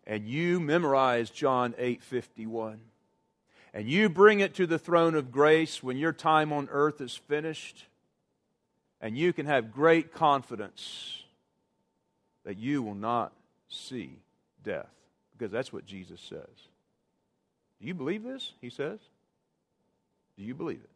And 0.05 0.27
you 0.27 0.59
memorize 0.59 1.29
John 1.29 1.73
8:51. 1.77 2.90
And 3.73 3.87
you 3.87 4.09
bring 4.09 4.41
it 4.41 4.55
to 4.55 4.67
the 4.67 4.79
throne 4.79 5.15
of 5.15 5.31
grace 5.31 5.81
when 5.81 5.97
your 5.97 6.11
time 6.11 6.51
on 6.51 6.67
earth 6.71 6.99
is 6.99 7.15
finished. 7.15 7.85
And 8.99 9.17
you 9.17 9.33
can 9.33 9.45
have 9.45 9.71
great 9.71 10.13
confidence 10.13 11.23
that 12.43 12.57
you 12.57 12.83
will 12.83 12.95
not 12.95 13.31
see 13.69 14.17
death 14.63 14.89
because 15.31 15.51
that's 15.51 15.71
what 15.71 15.85
Jesus 15.85 16.19
says. 16.21 16.67
Do 17.79 17.87
you 17.87 17.93
believe 17.93 18.23
this? 18.23 18.53
He 18.61 18.69
says. 18.69 18.99
Do 20.37 20.43
you 20.43 20.53
believe 20.53 20.81
it? 20.83 20.89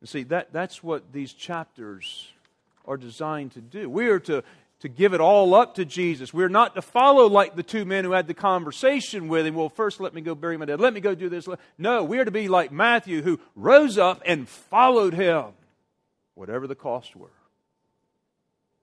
And 0.00 0.08
see, 0.08 0.22
that, 0.24 0.52
that's 0.52 0.82
what 0.82 1.12
these 1.12 1.32
chapters 1.32 2.28
are 2.84 2.96
designed 2.96 3.52
to 3.52 3.60
do. 3.60 3.90
We 3.90 4.08
are 4.08 4.20
to, 4.20 4.44
to 4.80 4.88
give 4.88 5.12
it 5.12 5.20
all 5.20 5.54
up 5.54 5.74
to 5.74 5.84
Jesus. 5.84 6.32
We're 6.32 6.48
not 6.48 6.74
to 6.76 6.82
follow 6.82 7.26
like 7.26 7.56
the 7.56 7.62
two 7.62 7.84
men 7.84 8.04
who 8.04 8.12
had 8.12 8.28
the 8.28 8.34
conversation 8.34 9.28
with 9.28 9.46
him. 9.46 9.54
Well, 9.54 9.68
first 9.68 10.00
let 10.00 10.14
me 10.14 10.20
go 10.20 10.34
bury 10.34 10.56
my 10.56 10.66
dad. 10.66 10.80
Let 10.80 10.94
me 10.94 11.00
go 11.00 11.14
do 11.14 11.28
this. 11.28 11.48
No, 11.76 12.04
we 12.04 12.18
are 12.18 12.24
to 12.24 12.30
be 12.30 12.48
like 12.48 12.70
Matthew 12.70 13.22
who 13.22 13.40
rose 13.56 13.98
up 13.98 14.22
and 14.24 14.48
followed 14.48 15.14
him, 15.14 15.46
whatever 16.34 16.66
the 16.66 16.76
cost 16.76 17.16
were. 17.16 17.28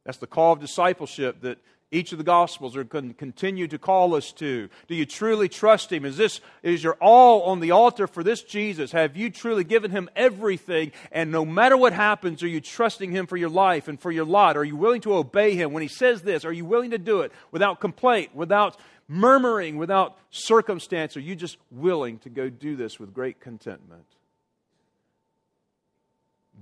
That's 0.03 0.17
the 0.17 0.27
call 0.27 0.53
of 0.53 0.59
discipleship 0.59 1.41
that 1.41 1.57
each 1.91 2.11
of 2.11 2.17
the 2.17 2.23
gospels 2.23 2.75
are 2.75 2.83
going 2.83 3.09
to 3.09 3.13
continue 3.13 3.67
to 3.67 3.77
call 3.77 4.15
us 4.15 4.31
to. 4.33 4.69
Do 4.87 4.95
you 4.95 5.05
truly 5.05 5.47
trust 5.47 5.91
him? 5.91 6.03
Is 6.03 6.17
this 6.17 6.41
is 6.63 6.83
your 6.83 6.95
all 6.95 7.43
on 7.43 7.59
the 7.59 7.71
altar 7.71 8.07
for 8.07 8.23
this 8.23 8.41
Jesus? 8.41 8.91
Have 8.91 9.15
you 9.15 9.29
truly 9.29 9.63
given 9.63 9.91
him 9.91 10.09
everything? 10.15 10.91
And 11.11 11.31
no 11.31 11.45
matter 11.45 11.77
what 11.77 11.93
happens, 11.93 12.41
are 12.43 12.47
you 12.47 12.59
trusting 12.59 13.11
him 13.11 13.27
for 13.27 13.37
your 13.37 13.49
life 13.49 13.87
and 13.87 13.99
for 13.99 14.11
your 14.11 14.25
lot? 14.25 14.57
Are 14.57 14.63
you 14.63 14.75
willing 14.75 15.01
to 15.01 15.13
obey 15.13 15.55
him 15.55 15.73
when 15.73 15.83
he 15.83 15.87
says 15.87 16.23
this? 16.23 16.43
Are 16.43 16.51
you 16.51 16.65
willing 16.65 16.91
to 16.91 16.97
do 16.97 17.21
it 17.21 17.31
without 17.51 17.79
complaint, 17.79 18.35
without 18.35 18.77
murmuring, 19.07 19.77
without 19.77 20.17
circumstance? 20.31 21.15
Are 21.15 21.21
you 21.21 21.35
just 21.35 21.57
willing 21.71 22.17
to 22.19 22.29
go 22.29 22.49
do 22.49 22.75
this 22.75 22.99
with 22.99 23.13
great 23.13 23.39
contentment? 23.39 24.05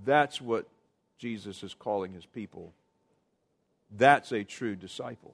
That's 0.06 0.42
what 0.42 0.68
Jesus 1.18 1.64
is 1.64 1.74
calling 1.74 2.14
his 2.14 2.26
people 2.26 2.74
that's 3.98 4.32
a 4.32 4.44
true 4.44 4.76
disciple. 4.76 5.34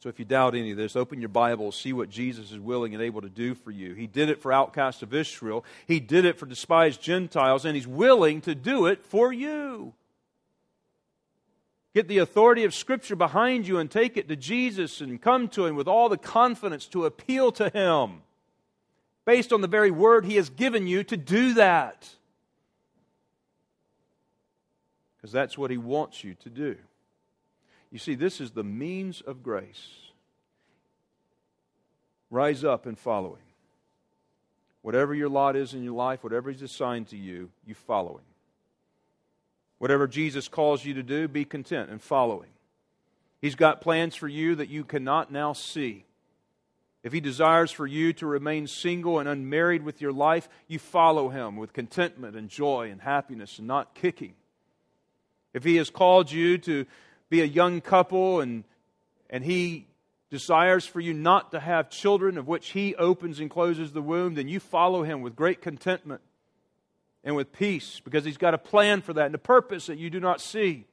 So 0.00 0.08
if 0.08 0.20
you 0.20 0.24
doubt 0.24 0.54
any 0.54 0.70
of 0.70 0.76
this, 0.76 0.94
open 0.94 1.20
your 1.20 1.28
Bible, 1.28 1.72
see 1.72 1.92
what 1.92 2.08
Jesus 2.08 2.52
is 2.52 2.60
willing 2.60 2.94
and 2.94 3.02
able 3.02 3.20
to 3.20 3.28
do 3.28 3.56
for 3.56 3.72
you. 3.72 3.94
He 3.94 4.06
did 4.06 4.28
it 4.28 4.40
for 4.40 4.52
outcasts 4.52 5.02
of 5.02 5.12
Israel, 5.12 5.64
He 5.86 5.98
did 5.98 6.24
it 6.24 6.38
for 6.38 6.46
despised 6.46 7.02
Gentiles, 7.02 7.64
and 7.64 7.74
He's 7.74 7.86
willing 7.86 8.40
to 8.42 8.54
do 8.54 8.86
it 8.86 9.04
for 9.04 9.32
you. 9.32 9.94
Get 11.94 12.06
the 12.06 12.18
authority 12.18 12.62
of 12.62 12.74
Scripture 12.74 13.16
behind 13.16 13.66
you 13.66 13.78
and 13.78 13.90
take 13.90 14.16
it 14.16 14.28
to 14.28 14.36
Jesus 14.36 15.00
and 15.00 15.20
come 15.20 15.48
to 15.48 15.66
Him 15.66 15.74
with 15.74 15.88
all 15.88 16.08
the 16.08 16.16
confidence 16.16 16.86
to 16.88 17.04
appeal 17.04 17.50
to 17.52 17.68
Him 17.70 18.22
based 19.24 19.52
on 19.52 19.62
the 19.62 19.66
very 19.66 19.90
word 19.90 20.24
He 20.24 20.36
has 20.36 20.48
given 20.48 20.86
you 20.86 21.02
to 21.04 21.16
do 21.16 21.54
that 21.54 22.08
because 25.18 25.32
that's 25.32 25.58
what 25.58 25.70
He 25.70 25.76
wants 25.76 26.22
you 26.24 26.34
to 26.34 26.48
do. 26.48 26.76
You 27.90 27.98
see, 27.98 28.14
this 28.14 28.40
is 28.40 28.52
the 28.52 28.64
means 28.64 29.20
of 29.20 29.42
grace. 29.42 29.88
Rise 32.30 32.64
up 32.64 32.86
and 32.86 32.98
follow 32.98 33.30
Him. 33.30 33.42
Whatever 34.82 35.14
your 35.14 35.28
lot 35.28 35.56
is 35.56 35.74
in 35.74 35.82
your 35.82 35.94
life, 35.94 36.22
whatever 36.22 36.50
He's 36.50 36.62
assigned 36.62 37.08
to 37.08 37.16
you, 37.16 37.50
you 37.66 37.74
follow 37.74 38.14
Him. 38.14 38.24
Whatever 39.78 40.06
Jesus 40.06 40.48
calls 40.48 40.84
you 40.84 40.94
to 40.94 41.02
do, 41.02 41.28
be 41.28 41.44
content 41.44 41.90
and 41.90 42.00
follow 42.00 42.40
Him. 42.40 42.50
He's 43.40 43.54
got 43.54 43.80
plans 43.80 44.14
for 44.14 44.28
you 44.28 44.56
that 44.56 44.68
you 44.68 44.84
cannot 44.84 45.32
now 45.32 45.52
see. 45.52 46.04
If 47.02 47.12
He 47.12 47.20
desires 47.20 47.70
for 47.70 47.86
you 47.86 48.12
to 48.14 48.26
remain 48.26 48.66
single 48.66 49.18
and 49.18 49.28
unmarried 49.28 49.84
with 49.84 50.00
your 50.00 50.12
life, 50.12 50.48
you 50.66 50.78
follow 50.78 51.28
Him 51.28 51.56
with 51.56 51.72
contentment 51.72 52.36
and 52.36 52.48
joy 52.48 52.90
and 52.90 53.00
happiness 53.00 53.58
and 53.58 53.66
not 53.68 53.94
kicking. 53.94 54.34
If 55.54 55.64
He 55.64 55.76
has 55.76 55.90
called 55.90 56.30
you 56.30 56.58
to 56.58 56.86
be 57.30 57.40
a 57.40 57.46
young 57.46 57.80
couple 57.80 58.40
and, 58.40 58.64
and 59.30 59.44
He 59.44 59.86
desires 60.30 60.86
for 60.86 61.00
you 61.00 61.14
not 61.14 61.52
to 61.52 61.60
have 61.60 61.90
children 61.90 62.38
of 62.38 62.46
which 62.46 62.70
He 62.70 62.94
opens 62.94 63.40
and 63.40 63.50
closes 63.50 63.92
the 63.92 64.02
womb, 64.02 64.34
then 64.34 64.48
you 64.48 64.60
follow 64.60 65.02
Him 65.02 65.22
with 65.22 65.36
great 65.36 65.62
contentment 65.62 66.20
and 67.24 67.34
with 67.34 67.52
peace 67.52 68.00
because 68.04 68.24
He's 68.24 68.36
got 68.36 68.54
a 68.54 68.58
plan 68.58 69.00
for 69.00 69.12
that 69.14 69.26
and 69.26 69.34
a 69.34 69.38
purpose 69.38 69.86
that 69.86 69.98
you 69.98 70.10
do 70.10 70.20
not 70.20 70.40
see. 70.40 70.84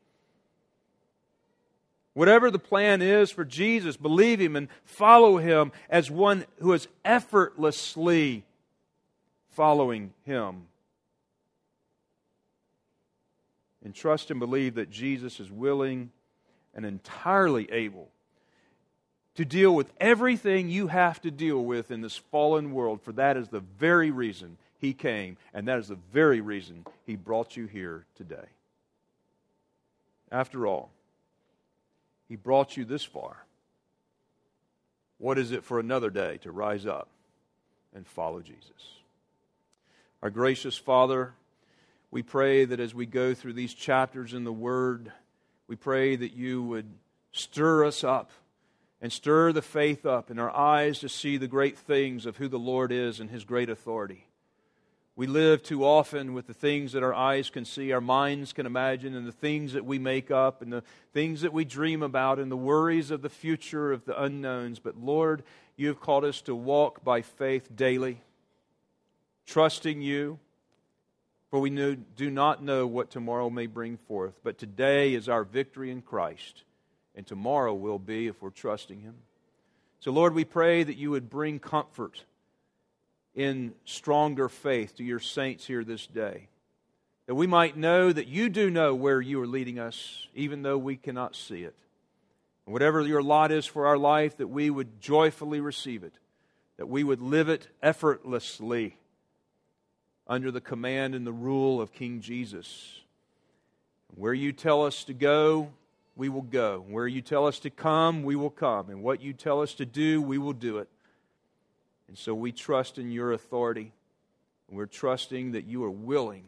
Whatever 2.14 2.50
the 2.50 2.60
plan 2.60 3.02
is 3.02 3.30
for 3.30 3.44
Jesus, 3.44 3.98
believe 3.98 4.40
Him 4.40 4.56
and 4.56 4.70
follow 4.86 5.38
Him 5.38 5.74
as 5.90 6.10
one 6.10 6.46
who 6.60 6.72
is 6.72 6.88
effortlessly 7.04 8.46
following 9.50 10.14
Him 10.24 10.68
and 13.86 13.94
trust 13.94 14.32
and 14.32 14.40
believe 14.40 14.76
that 14.76 14.90
Jesus 14.90 15.40
is 15.40 15.52
willing 15.52 16.12
and 16.74 16.86
entirely 16.86 17.72
able 17.72 18.10
to 19.36 19.46
deal 19.46 19.74
with 19.76 19.94
everything 20.02 20.70
you 20.70 20.88
have 20.88 21.22
to 21.22 21.30
deal 21.30 21.64
with 21.64 21.92
in 21.92 22.02
this 22.02 22.18
fallen 22.18 22.72
world, 22.72 23.02
for 23.02 23.12
that 23.14 23.38
is 23.38 23.48
the 23.50 23.60
very 23.60 24.10
reason 24.10 24.58
He 24.80 24.94
came, 24.94 25.38
and 25.54 25.68
that 25.68 25.78
is 25.78 25.88
the 25.88 26.00
very 26.12 26.42
reason 26.42 26.86
He 27.06 27.16
brought 27.16 27.56
you 27.56 27.68
here 27.68 28.06
today. 28.16 28.48
After 30.32 30.66
all, 30.66 30.90
He 32.28 32.36
brought 32.36 32.76
you 32.76 32.86
this 32.86 33.04
far. 33.04 33.46
What 35.20 35.38
is 35.38 35.52
it 35.52 35.64
for 35.64 35.80
another 35.80 36.10
day 36.10 36.40
to 36.42 36.52
rise 36.52 36.86
up 36.86 37.08
and 37.94 38.08
follow 38.08 38.42
Jesus? 38.42 38.72
Our 40.24 40.30
gracious 40.32 40.76
Father, 40.76 41.34
we 42.12 42.24
pray 42.24 42.66
that 42.66 42.80
as 42.80 42.94
we 42.94 43.06
go 43.06 43.34
through 43.34 43.54
these 43.54 43.74
chapters 43.74 44.34
in 44.34 44.44
the 44.44 44.54
Word, 44.54 45.12
we 45.68 45.76
pray 45.76 46.16
that 46.16 46.34
you 46.34 46.64
would 46.64 46.92
stir 47.32 47.86
us 47.86 48.04
up 48.04 48.32
and 49.02 49.12
stir 49.12 49.52
the 49.52 49.62
faith 49.62 50.06
up 50.06 50.32
in 50.32 50.40
our 50.40 50.56
eyes 50.56 51.00
to 51.00 51.10
see 51.10 51.38
the 51.38 51.48
great 51.48 51.78
things 51.78 52.26
of 52.26 52.38
who 52.38 52.48
the 52.48 52.60
Lord 52.60 52.92
is 52.92 53.20
and 53.20 53.30
His 53.30 53.44
great 53.44 53.70
authority. 53.70 54.28
We 55.18 55.28
live 55.28 55.64
too 55.64 55.86
often 55.86 56.34
with 56.34 56.46
the 56.46 56.54
things 56.54 56.92
that 56.92 57.04
our 57.04 57.14
eyes 57.14 57.50
can 57.50 57.64
see, 57.64 57.94
our 57.94 58.02
minds 58.02 58.52
can 58.52 58.66
imagine, 58.66 59.16
and 59.16 59.26
the 59.26 59.32
things 59.32 59.72
that 59.72 59.86
we 59.86 59.98
make 59.98 60.30
up, 60.30 60.62
and 60.62 60.74
the 60.74 60.84
things 61.14 61.42
that 61.42 61.54
we 61.54 61.64
dream 61.64 62.04
about, 62.04 62.38
and 62.38 62.52
the 62.52 62.58
worries 62.58 63.12
of 63.12 63.22
the 63.22 63.30
future, 63.30 63.94
of 63.94 64.04
the 64.04 64.22
unknowns. 64.22 64.80
But 64.80 64.98
Lord, 64.98 65.44
you 65.78 65.88
have 65.88 66.02
called 66.02 66.26
us 66.26 66.42
to 66.42 66.56
walk 66.56 67.04
by 67.04 67.22
faith 67.22 67.74
daily, 67.74 68.22
trusting 69.46 70.02
you, 70.02 70.40
for 71.56 71.62
we 71.62 71.70
do 71.70 72.30
not 72.30 72.62
know 72.62 72.86
what 72.86 73.10
tomorrow 73.10 73.50
may 73.50 73.66
bring 73.66 73.96
forth. 73.96 74.34
But 74.44 74.58
today 74.58 75.14
is 75.14 75.30
our 75.30 75.46
victory 75.46 75.90
in 75.90 76.02
Christ, 76.02 76.64
and 77.16 77.26
tomorrow 77.26 77.74
will 77.74 77.98
be 77.98 78.28
if 78.28 78.42
we're 78.42 78.50
trusting 78.50 79.00
Him. 79.00 79.16
So, 80.02 80.12
Lord, 80.12 80.34
we 80.34 80.44
pray 80.44 80.84
that 80.84 80.98
you 80.98 81.12
would 81.12 81.30
bring 81.30 81.60
comfort 81.60 82.26
in 83.34 83.74
stronger 83.86 84.50
faith 84.50 84.98
to 84.98 85.06
your 85.06 85.22
saints 85.22 85.66
here 85.66 85.86
this 85.86 86.06
day. 86.08 86.50
That 87.28 87.36
we 87.36 87.48
might 87.48 87.78
know 87.78 88.12
that 88.12 88.28
you 88.28 88.50
do 88.50 88.70
know 88.70 88.94
where 88.94 89.22
you 89.22 89.42
are 89.42 89.48
leading 89.48 89.80
us, 89.80 90.28
even 90.36 90.62
though 90.62 90.78
we 90.78 90.98
cannot 90.98 91.38
see 91.38 91.64
it. 91.64 91.78
And 92.66 92.74
whatever 92.74 93.00
your 93.00 93.24
lot 93.24 93.54
is 93.54 93.66
for 93.66 93.88
our 93.88 93.98
life, 93.98 94.36
that 94.40 94.50
we 94.50 94.70
would 94.70 95.00
joyfully 95.00 95.62
receive 95.62 96.04
it, 96.04 96.16
that 96.76 96.90
we 96.90 97.06
would 97.06 97.22
live 97.22 97.48
it 97.48 97.70
effortlessly 97.82 98.98
under 100.28 100.52
the 100.52 100.62
command 100.62 101.16
and 101.16 101.26
the 101.26 101.34
rule 101.34 101.82
of 101.82 101.94
King 101.94 102.22
Jesus. 102.22 103.00
Where 104.16 104.34
you 104.34 104.52
tell 104.52 104.84
us 104.86 105.04
to 105.06 105.14
go, 105.14 105.70
we 106.16 106.30
will 106.30 106.42
go. 106.42 106.84
Where 106.88 107.08
you 107.08 107.22
tell 107.22 107.46
us 107.46 107.60
to 107.60 107.70
come, 107.70 108.24
we 108.24 108.36
will 108.36 108.50
come. 108.50 108.90
And 108.90 109.04
what 109.04 109.22
you 109.22 109.34
tell 109.34 109.62
us 109.62 109.74
to 109.76 109.86
do, 109.86 110.22
we 110.22 110.38
will 110.38 110.54
do 110.54 110.78
it. 110.78 110.88
And 112.08 112.18
so 112.18 112.34
we 112.34 112.52
trust 112.52 112.98
in 112.98 113.12
your 113.12 113.34
authority. 113.34 113.92
We're 114.70 114.86
trusting 114.86 115.52
that 115.52 115.66
you 115.66 115.84
are 115.84 115.92
willing 115.92 116.46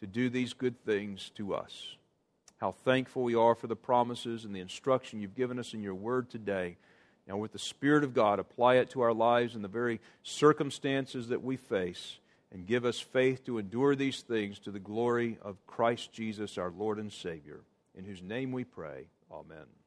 to 0.00 0.06
do 0.06 0.30
these 0.30 0.52
good 0.52 0.82
things 0.84 1.30
to 1.36 1.54
us. 1.54 1.96
How 2.58 2.72
thankful 2.72 3.22
we 3.22 3.34
are 3.34 3.54
for 3.54 3.66
the 3.66 3.76
promises 3.76 4.44
and 4.44 4.54
the 4.54 4.60
instruction 4.60 5.20
you've 5.20 5.36
given 5.36 5.58
us 5.58 5.74
in 5.74 5.82
your 5.82 5.94
word 5.94 6.30
today. 6.30 6.76
Now, 7.26 7.36
with 7.36 7.52
the 7.52 7.58
Spirit 7.58 8.04
of 8.04 8.14
God, 8.14 8.38
apply 8.38 8.76
it 8.76 8.90
to 8.90 9.02
our 9.02 9.12
lives 9.12 9.54
and 9.54 9.62
the 9.62 9.68
very 9.68 10.00
circumstances 10.22 11.28
that 11.28 11.42
we 11.42 11.56
face 11.56 12.18
and 12.52 12.66
give 12.66 12.84
us 12.84 12.98
faith 12.98 13.44
to 13.44 13.58
endure 13.58 13.94
these 13.94 14.22
things 14.22 14.58
to 14.60 14.70
the 14.70 14.78
glory 14.78 15.38
of 15.42 15.66
Christ 15.66 16.12
Jesus, 16.12 16.58
our 16.58 16.70
Lord 16.70 16.98
and 16.98 17.12
Savior, 17.12 17.60
in 17.94 18.04
whose 18.04 18.22
name 18.22 18.52
we 18.52 18.64
pray. 18.64 19.06
Amen. 19.30 19.77